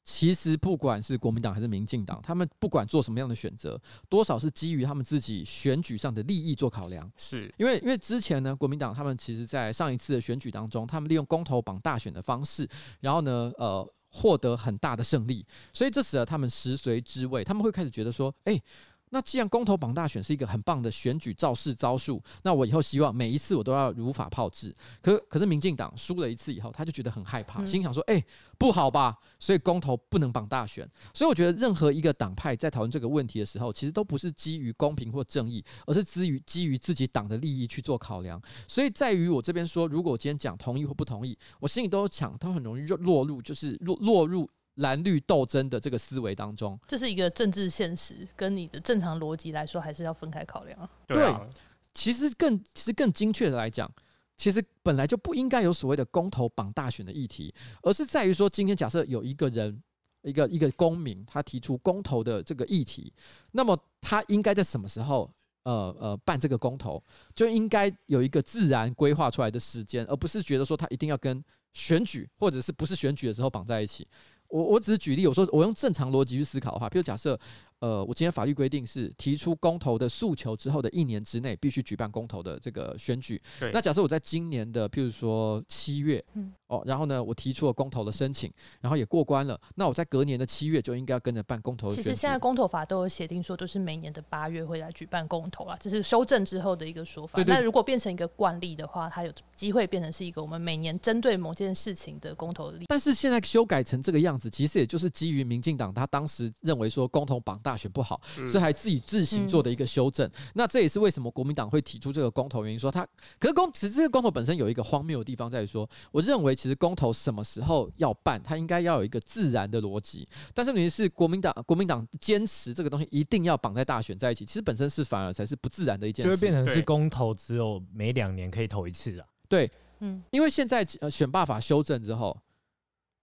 [0.04, 3.80] 其实不管是国民党还是民进党，他们不管做什么样的选择，
[4.10, 7.08] 多少是基于他们自己选举上的利益做考量。
[7.18, 12.68] 是因为，因为之前呢，国民党他们其实在上一次的选举当中，他们利用公投绑大选的方式，
[13.00, 13.88] 然后呢，呃。
[14.10, 18.62] 获得很大的胜利，所以这使得他们食髓知味，他们会开始觉得说：“哎，
[19.10, 24.76] 那既然公投绑大选是一个很棒的选举造势招数，那我以后希望每一次我都要如法炮制。
[25.02, 28.24] 可可是民进党输了一次以后，他就觉得很害怕，心想说：“诶，
[28.58, 30.90] 不好吧？”所以公投不能绑大选。
[31.14, 38.42] 所以我觉得任何一个党派在讨论这个问题的时候，其实都不是基于公平或正义，而是基于基于自己党的利益去做考量。
[38.68, 44.50] 所以在于我这边说，如果我今天讲同意或不同意，我心里都有想，他很容易落入就是落落入。
[44.78, 50.90] 蓝绿斗争的这个思维当中，这是一个政治现实，跟你的正常逻辑来说，还是要分开考量。
[51.08, 51.62] 对，啊、对，
[51.94, 53.92] 其实更其实更精确的来讲，
[54.38, 59.82] 其实本来就不应该有所谓的公投绑大选的议题，而是在于说，今天假设有一个人，
[60.22, 63.12] 一个一个公民，他提出公投的这个议题，
[63.52, 65.32] 那么他应该在什么时候，
[65.64, 67.04] 呃呃，办这个公投，
[67.34, 74.08] 就应该有一个自然规划出来的时间，而不是觉得说他一定要跟选举或者是不是选举的时候绑在一起。
[74.50, 77.38] 我我只是举例，我说我用正常逻辑去思考的话，比如假设，
[77.80, 83.40] 呃，我今天法律规定是提出公投的诉求之后的一年之内必须举办公投的这个选举。
[83.60, 83.72] 对。
[83.72, 88.52] 那假设我在今年的，譬如说七月，嗯，哦，然后呢，我提出了公投的申请，
[88.82, 92.10] 然后也过关了，那我在隔年的七月就应该要跟着办公投的选举。
[92.10, 97.36] 其实现在公投法都有写定说，都是每年的八月会来举办公投啊，这是修正之后的一个说法。
[97.36, 97.56] 对对。
[97.56, 102.86] 那如果变成一个惯例的话，它有机会变成是一个我们每年针对某件事情的公投的例。
[102.88, 104.48] 但是现在修改成这个样子。
[104.50, 110.30] 其实也就是基于民进党他当时认为说公投绑大选不好，嗯所以还自己自行做的一个修正。
[110.54, 113.06] 那这也是为什么国民党会提出这个公投原因，说他
[113.38, 120.26] 可是公其实这个公投本身有一个荒谬的地方在于说，我认为其实公投什么时候要办，它应该要有一个自然的逻辑。
[120.54, 129.28] 但是问题是国民党国民党坚持这个东西一定要绑在大选在一起，其实本身是反而才是不自然的一件事，就会变成是公投只有每两年可以投一次啊。
[129.50, 132.38] 对，嗯，因为现在呃选罢法修正之后，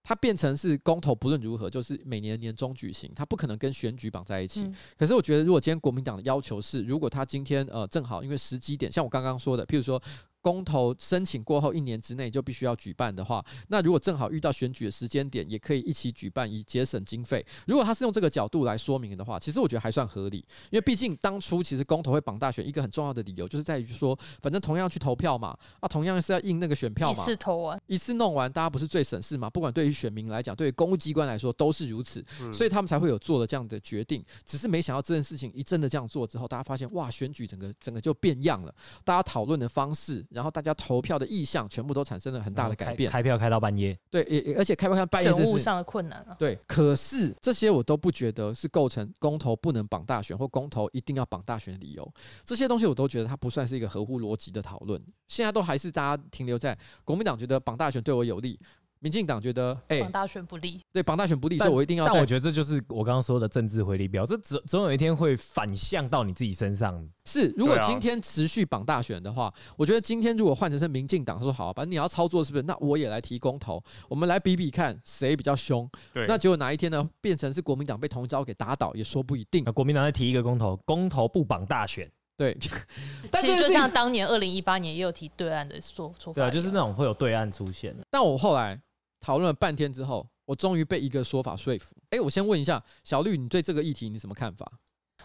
[0.05, 4.61] 它变成是公投不论如何就是每年年终举行，它不可能跟选举绑在一起。
[4.61, 10.01] 嗯可是我觉得，如果今天国民党的要求是，如果他今天呃正好因为时机点，像我刚刚说的，譬如说。
[10.45, 17.43] 公投申请过后一年之内就必须要举办的话，那如果正好遇到选举的时间点，也可以一起举办，以节省经费。
[17.65, 20.37] 如果他是用这个角度来说明的话，其实我觉得还算合理，
[20.69, 29.49] 因为毕竟当初其实公投会绑大选，一个很重要的理由就是在于说，反正同样去投票嘛，啊，同样是要印那个选票嘛，一次投完，一次弄完，大家不是最省事嘛？
[29.49, 34.23] 不管对于选民来讲，对于公务机关来说都是如此，嗯所以他们才会有做了这样的决定。
[34.45, 38.71] 只是没想到这件事情一真的这样做之后，大家发现哇，选举整个整个就变样了，
[39.03, 43.09] 大家讨论的方式，然后大家投票的意向，全部都产生了很大的改变。
[43.09, 46.35] 开票开到半夜，对，也也而且开票开半夜这是选务上的困难啊。
[46.37, 52.13] 对，可是这些我都不觉得是构成公投不能绑大选或公投一定要绑大选的理由。
[52.43, 55.01] 这些东西我都觉得它不算是一个合乎逻辑的讨论。
[55.29, 58.59] 现在都还是大家停留在国民党觉得绑大选对我有利，
[59.05, 67.07] 民进党觉得哎、绑大选不利，对绑大选不利，所以我一定要但我觉得这就是我刚刚说的政治回力镖，这总总有一天会反向到你自己身上。
[67.25, 72.63] 是，如果今天持续绑大选的话，我觉得今天如果换成是民进党说好、啊，反正你要操作是不是？
[72.63, 73.79] 那我也来提公投，
[74.09, 75.87] 我们来比比看谁比较凶。
[76.11, 79.71] 对，那结果哪一天呢，变成是国民党被同一招给打倒，也说不一定那。
[79.71, 82.55] 国民党再提一个公投，公投不绑大选，对，
[83.31, 88.03] 但其实就像当年二零一八年也有提对岸的说说法，对啊，就是那种会有对岸出现的。
[88.09, 88.79] 但我后来
[89.25, 91.95] 讨论了半天之后，我终于被一个说法说服。
[92.11, 94.71] 哎、我先问一下小绿，你对这个议题你什么看法？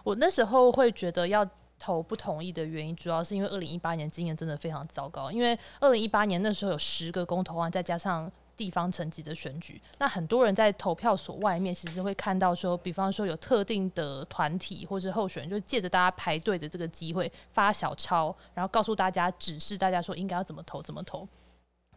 [0.03, 1.47] 我那时候会觉得要
[1.79, 5.31] 投不同意的原因，主要是因为二零一八年经验真的非常糟糕。
[5.31, 21.29] 因为二零一八年那时候有十个公投案，再加上地方层级的选举，那很多人在投票所外面其实会看到说，比方说有特定的团体或是候选人，就借着大家排队的这个机会发小抄，然后告诉大家指示大家说应该要怎么投怎么投。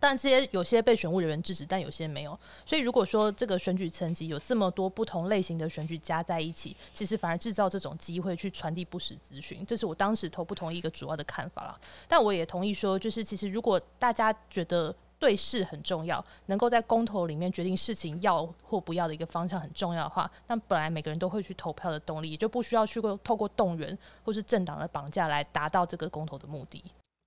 [0.04, 2.38] 但这些有些被选务人员制止，但有些没有。
[2.66, 11.80] 所以如果说这个选举层级有这么多不同类型的选举加在一起，其实反而制造这种机会去传递不实资讯，这是我当时投不同意一个主要的看法啦。
[12.06, 26.84] 但我也同意说，就是其实如果大家觉得对事很重要，能够在公投里面决定事情要或不要的一个方向很重要的话，那本来每个人都会去投票的动力，也就不需要去过透过动员或是政党的绑架来达到这个公投的目的。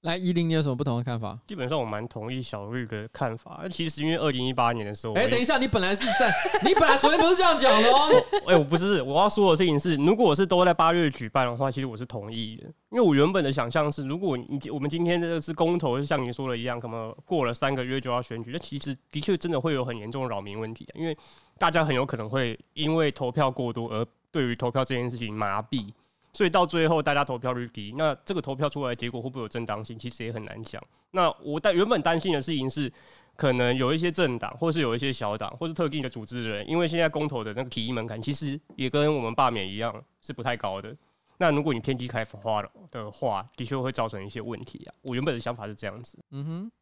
[0.07, 1.37] 来，依林，你有什么不同的看法？
[1.49, 3.65] 基本上我蛮同意小绿的看法。
[3.69, 6.33] 其实因为二零一八年的时候，哎、我等一下，你本来是在，
[6.65, 8.25] 你本来昨天不是这样讲的哦。
[8.47, 21.19] 哎、我不是，我要说的事情是，如果我是都在八月举办的话，其实我是同意的，因为我原本的想象是，如果你我们今天这个是公投，就像你说的一样，可能过了三个月就要选举，那其实的确真的会有很严重的扰民问题、啊，因为
[21.59, 25.93] 大家很有可能会因为投票过多而对于投票这件事情麻痹。
[26.37, 29.99] 所以到最后，大家投票率低，那这个投票出来的结果会不会有正当性？
[29.99, 30.83] 其实也很难讲。
[31.13, 32.93] 那我但原本担心的事情是，
[33.37, 40.95] 可能有一些政党，或是有一些小党，或是特定的组织的人，因为现在公投的那个提议门槛，其实也跟我们罢免一样，是不太高的。
[41.39, 44.93] 那如果你偏激开发的话，的确会造成一些问题啊。
[45.01, 46.19] 我原本的想法是这样子。
[46.33, 46.73] 嗯哼，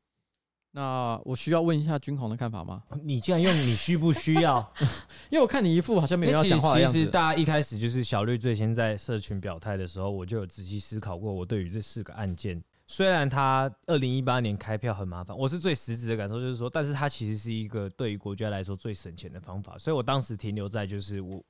[0.77, 2.83] 那我需要问一下军红的看法吗？
[3.05, 4.59] 你既然用你需不需要？
[5.31, 6.99] 因为我看你一副好像没有要讲话的样子。
[6.99, 21.41] 其实大家一开始就是小绿最先在社群表态的时候，我就有仔细思考过，我对于这四个案件，虽然他二零一八年开票很麻烦，我是最实质的感受就是说，但是它其实是一个对于国家来说最省钱的方法，所以我当时停留在就是我。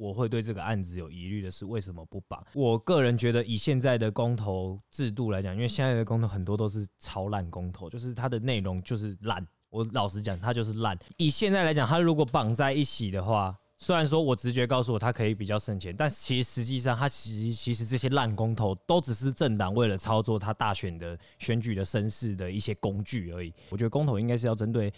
[0.00, 2.42] 我会对这个案子有疑虑的是，为什么不绑？
[2.54, 9.46] 我个人觉得，以现在的公投制度来讲，因为现在的公投很多都是超烂公投，就是它的内容就是烂。
[9.68, 10.98] 我老实讲，它就是烂。
[11.18, 23.52] 以现在来讲，它如果绑在一起的话，虽然说我直觉告诉我它可以比较省钱，但其实实际上，它其实其实这些烂公投都只是政党为了操作它大选的选举的声势的一些工具而已。
[23.68, 24.90] 我觉得公投应该是要针对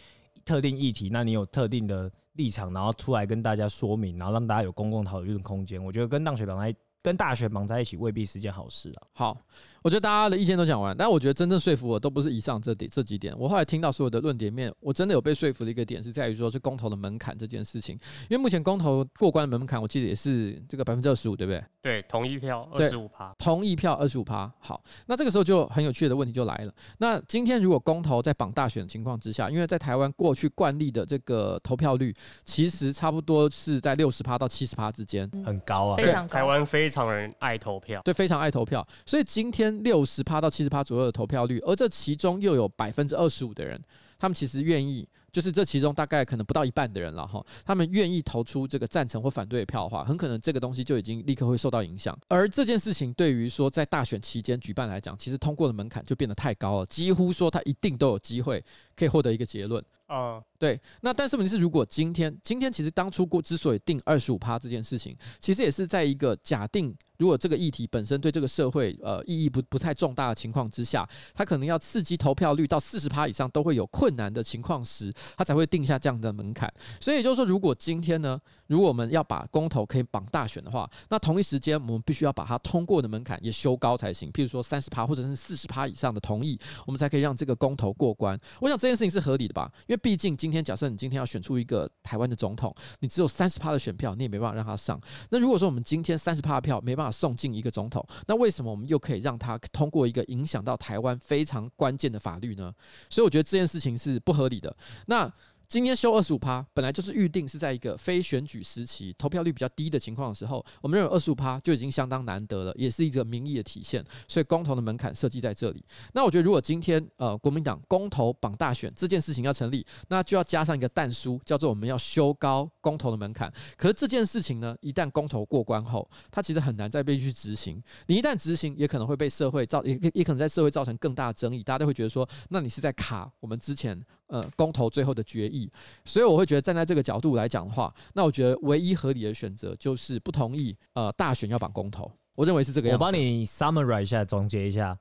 [0.45, 5.83] 特定议题，那你有特定的立场，然后出来跟大家说明，然后让大家有公共讨论空间。
[5.83, 9.07] 我觉得跟大学绑在跟大学绑在一起未必是件好事啊。
[9.13, 9.39] 好，
[9.83, 13.35] 我觉得大家的意见都讲完，但我觉得真正说服我都不是以上这点这几点。
[13.37, 21.65] 我后来听到所有的论点面，我真的有被说服的一个点是在于说是公投的门槛这件事情，因为目前公投过关的门槛，我记得也是这个百分之二十五，对不对？
[21.83, 24.51] 对，同意票二十五趴，同意票二十五趴。
[24.61, 26.73] 好，那这个时候就很有趣的问题就来了。
[26.99, 32.15] 那今天如果公投在绑大选的情况之下，因为在台湾过去惯例的这个投票率，
[32.45, 36.35] 其实差不多是在六十趴到七十趴之间，很高啊，非常高。
[36.35, 38.87] 台湾非常人爱投票，对，非常爱投票。
[39.05, 43.81] 所以今天六十趴到七十趴左右的投票率，而这其中又有百分之二十五的人，
[44.19, 45.09] 他们其实愿意。
[45.33, 52.17] 就是这其中大概可能不到一半的人了哈，他们愿意投出这个赞成或反对的票的话，很可能这个东西就已经立刻会受到影响。
[52.29, 58.63] 而这件事情对于说在大选期间举办来讲，其实通过的门槛就变得太高了，几乎说他一定都有机会
[58.95, 59.83] 可以获得一个结论。
[60.07, 60.79] 啊，对。
[61.01, 75.11] 那但是问题是，如果今天今天其实当初过之所以定二十五趴这件事情，其实也是在一个假定，如果这个议题本身对这个社会呃意义不不太重大的情况之下，他可能要刺激投票率到四十趴以上都会有困难的情况时。
[75.37, 84.31] 他才会定下这样的门槛，所以就是说，如果今天呢，如果我们要把公投可以绑大选的话，那同一时间我们必须要把它通过的门槛也修高才行。
[84.33, 88.39] 譬如说三十趴或者是四十趴以上的同意，我们才可以让这个公投过关。
[88.61, 89.71] 我想这件事情是合理的吧？
[89.87, 95.01] 因为毕竟今天假设你今天要选出一个台湾的总统，你只有三十趴的选票，你也没办法让他上。
[95.31, 102.73] 那如果说我们今天三十趴的票没办法送进一个总统，那为什么我们又可以让他通过一个影响到台湾非常关键的法律呢？
[103.11, 104.75] 所以我觉得这件事情是不合理的。
[105.07, 105.31] 那那
[105.69, 114.05] 今天修二十五趴，本来就是预定是在一个非选举时期投票率比较低的情况的时候，我们认为二十五趴就已经相当难得了，也是一个民意的体现。
[114.29, 115.83] 所以公投的门槛设计在这里。
[116.13, 123.51] 那我觉得，如果今天呃国民党公投绑大选这件事情要成立，那就要加上一个但书，叫做我们要修高公投的门槛。
[123.77, 127.83] 可是这件事情呢，一旦公投过关后，它其实很难再被去执行。
[128.07, 131.63] 你一旦执行，也可能会被社会造，也也可能在社会造成更大的争议。
[131.63, 133.99] 大家都会觉得说，那你是在卡我们之前
[134.33, 135.71] 呃公投最后的决议。
[136.05, 142.11] 所以我会觉得站在这个角度来讲的话，那我觉得唯一合理的选择就是不同意呃大选要绑公投。
[142.35, 143.05] 我认为是这个样子。
[143.05, 144.99] 我帮你 summarize 一下，总结一下，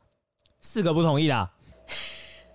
[0.60, 1.50] 四个不同意啦。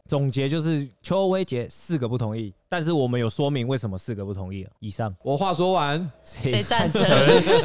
[0.07, 4.65] 总结就是邱威杰四个不同意，但是我们有说明为什么四个不同意。
[4.79, 7.03] 以上我话说完，谁赞成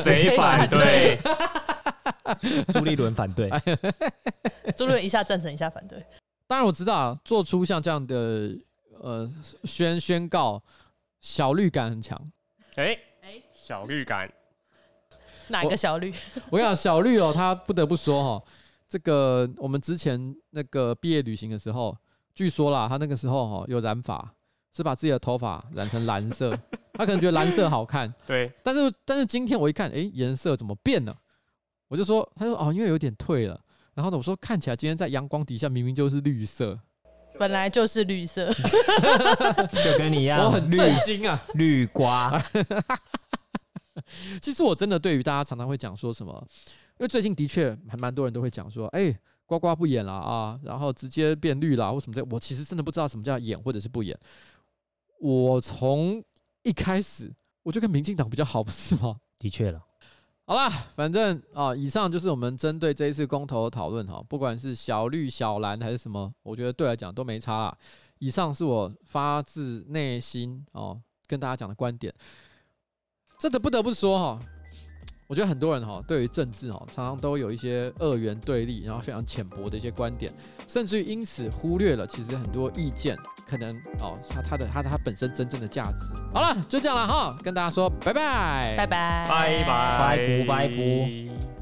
[0.01, 1.19] 谁反对？
[2.73, 3.49] 朱立伦反对，
[4.75, 6.03] 朱立伦一下赞成一下反对。
[6.47, 8.57] 当然我知道啊，做出像这样的。
[9.01, 9.27] 呃，
[9.63, 10.61] 宣宣告
[11.19, 12.19] 小绿感很强，
[12.75, 14.31] 哎哎，小绿感，
[15.47, 16.13] 哪个小绿？
[16.51, 18.45] 我跟你讲小绿哦，他不得不说哈，
[18.87, 21.97] 这个我们之前那个毕业旅行的时候，
[22.35, 24.33] 据说啦，他那个时候哈有染发，
[24.71, 26.55] 是把自己的头发染成蓝色，
[26.93, 31.17] 他可能觉得蓝色好看，对，但是但是今天我一看，哎，颜色怎么变了？
[31.87, 33.59] 我就说，他说哦，因为有点褪了，
[33.95, 36.79] 然后呢，我说看起来今天在阳光底下明明就是绿色。
[37.41, 42.39] 本来就是绿色， 就跟你一样，我很震惊啊，绿瓜。
[44.39, 46.31] 其实我真的对于大家常常会讲说什么，
[46.99, 49.11] 因为最近的确还蛮多人都会讲说，哎，
[49.47, 52.23] 瓜瓜不演了啊，然后直接变绿了或什么的。
[52.29, 54.15] 我其实真的不知道什么叫演或者是不演。
[55.19, 56.23] 我从
[56.61, 57.33] 一开始
[57.63, 59.17] 我就跟民进党比较好，不是吗？
[59.39, 59.81] 的确了。
[60.51, 67.77] 好啦，反正啊，以上就是我们针对这一次公投的讨论哈，不管是小绿、小蓝还是什么，我觉得对来讲都没差啦。
[68.19, 72.13] 以上是我发自内心哦跟大家讲的观点，
[73.39, 74.45] 这得不得不说哈。
[75.31, 80.29] 我觉得很多人哈，对于政治哈，常常都有一些二元对立，然后非常浅薄的一些观点，
[80.67, 83.17] 甚至于因此忽略了其实很多意见
[83.49, 86.13] 可能哦，它它的它的它本身真正的价值。
[86.33, 91.60] 好了，就这样了哈，跟大家说拜拜，拜拜，拜拜，拜拜拜不。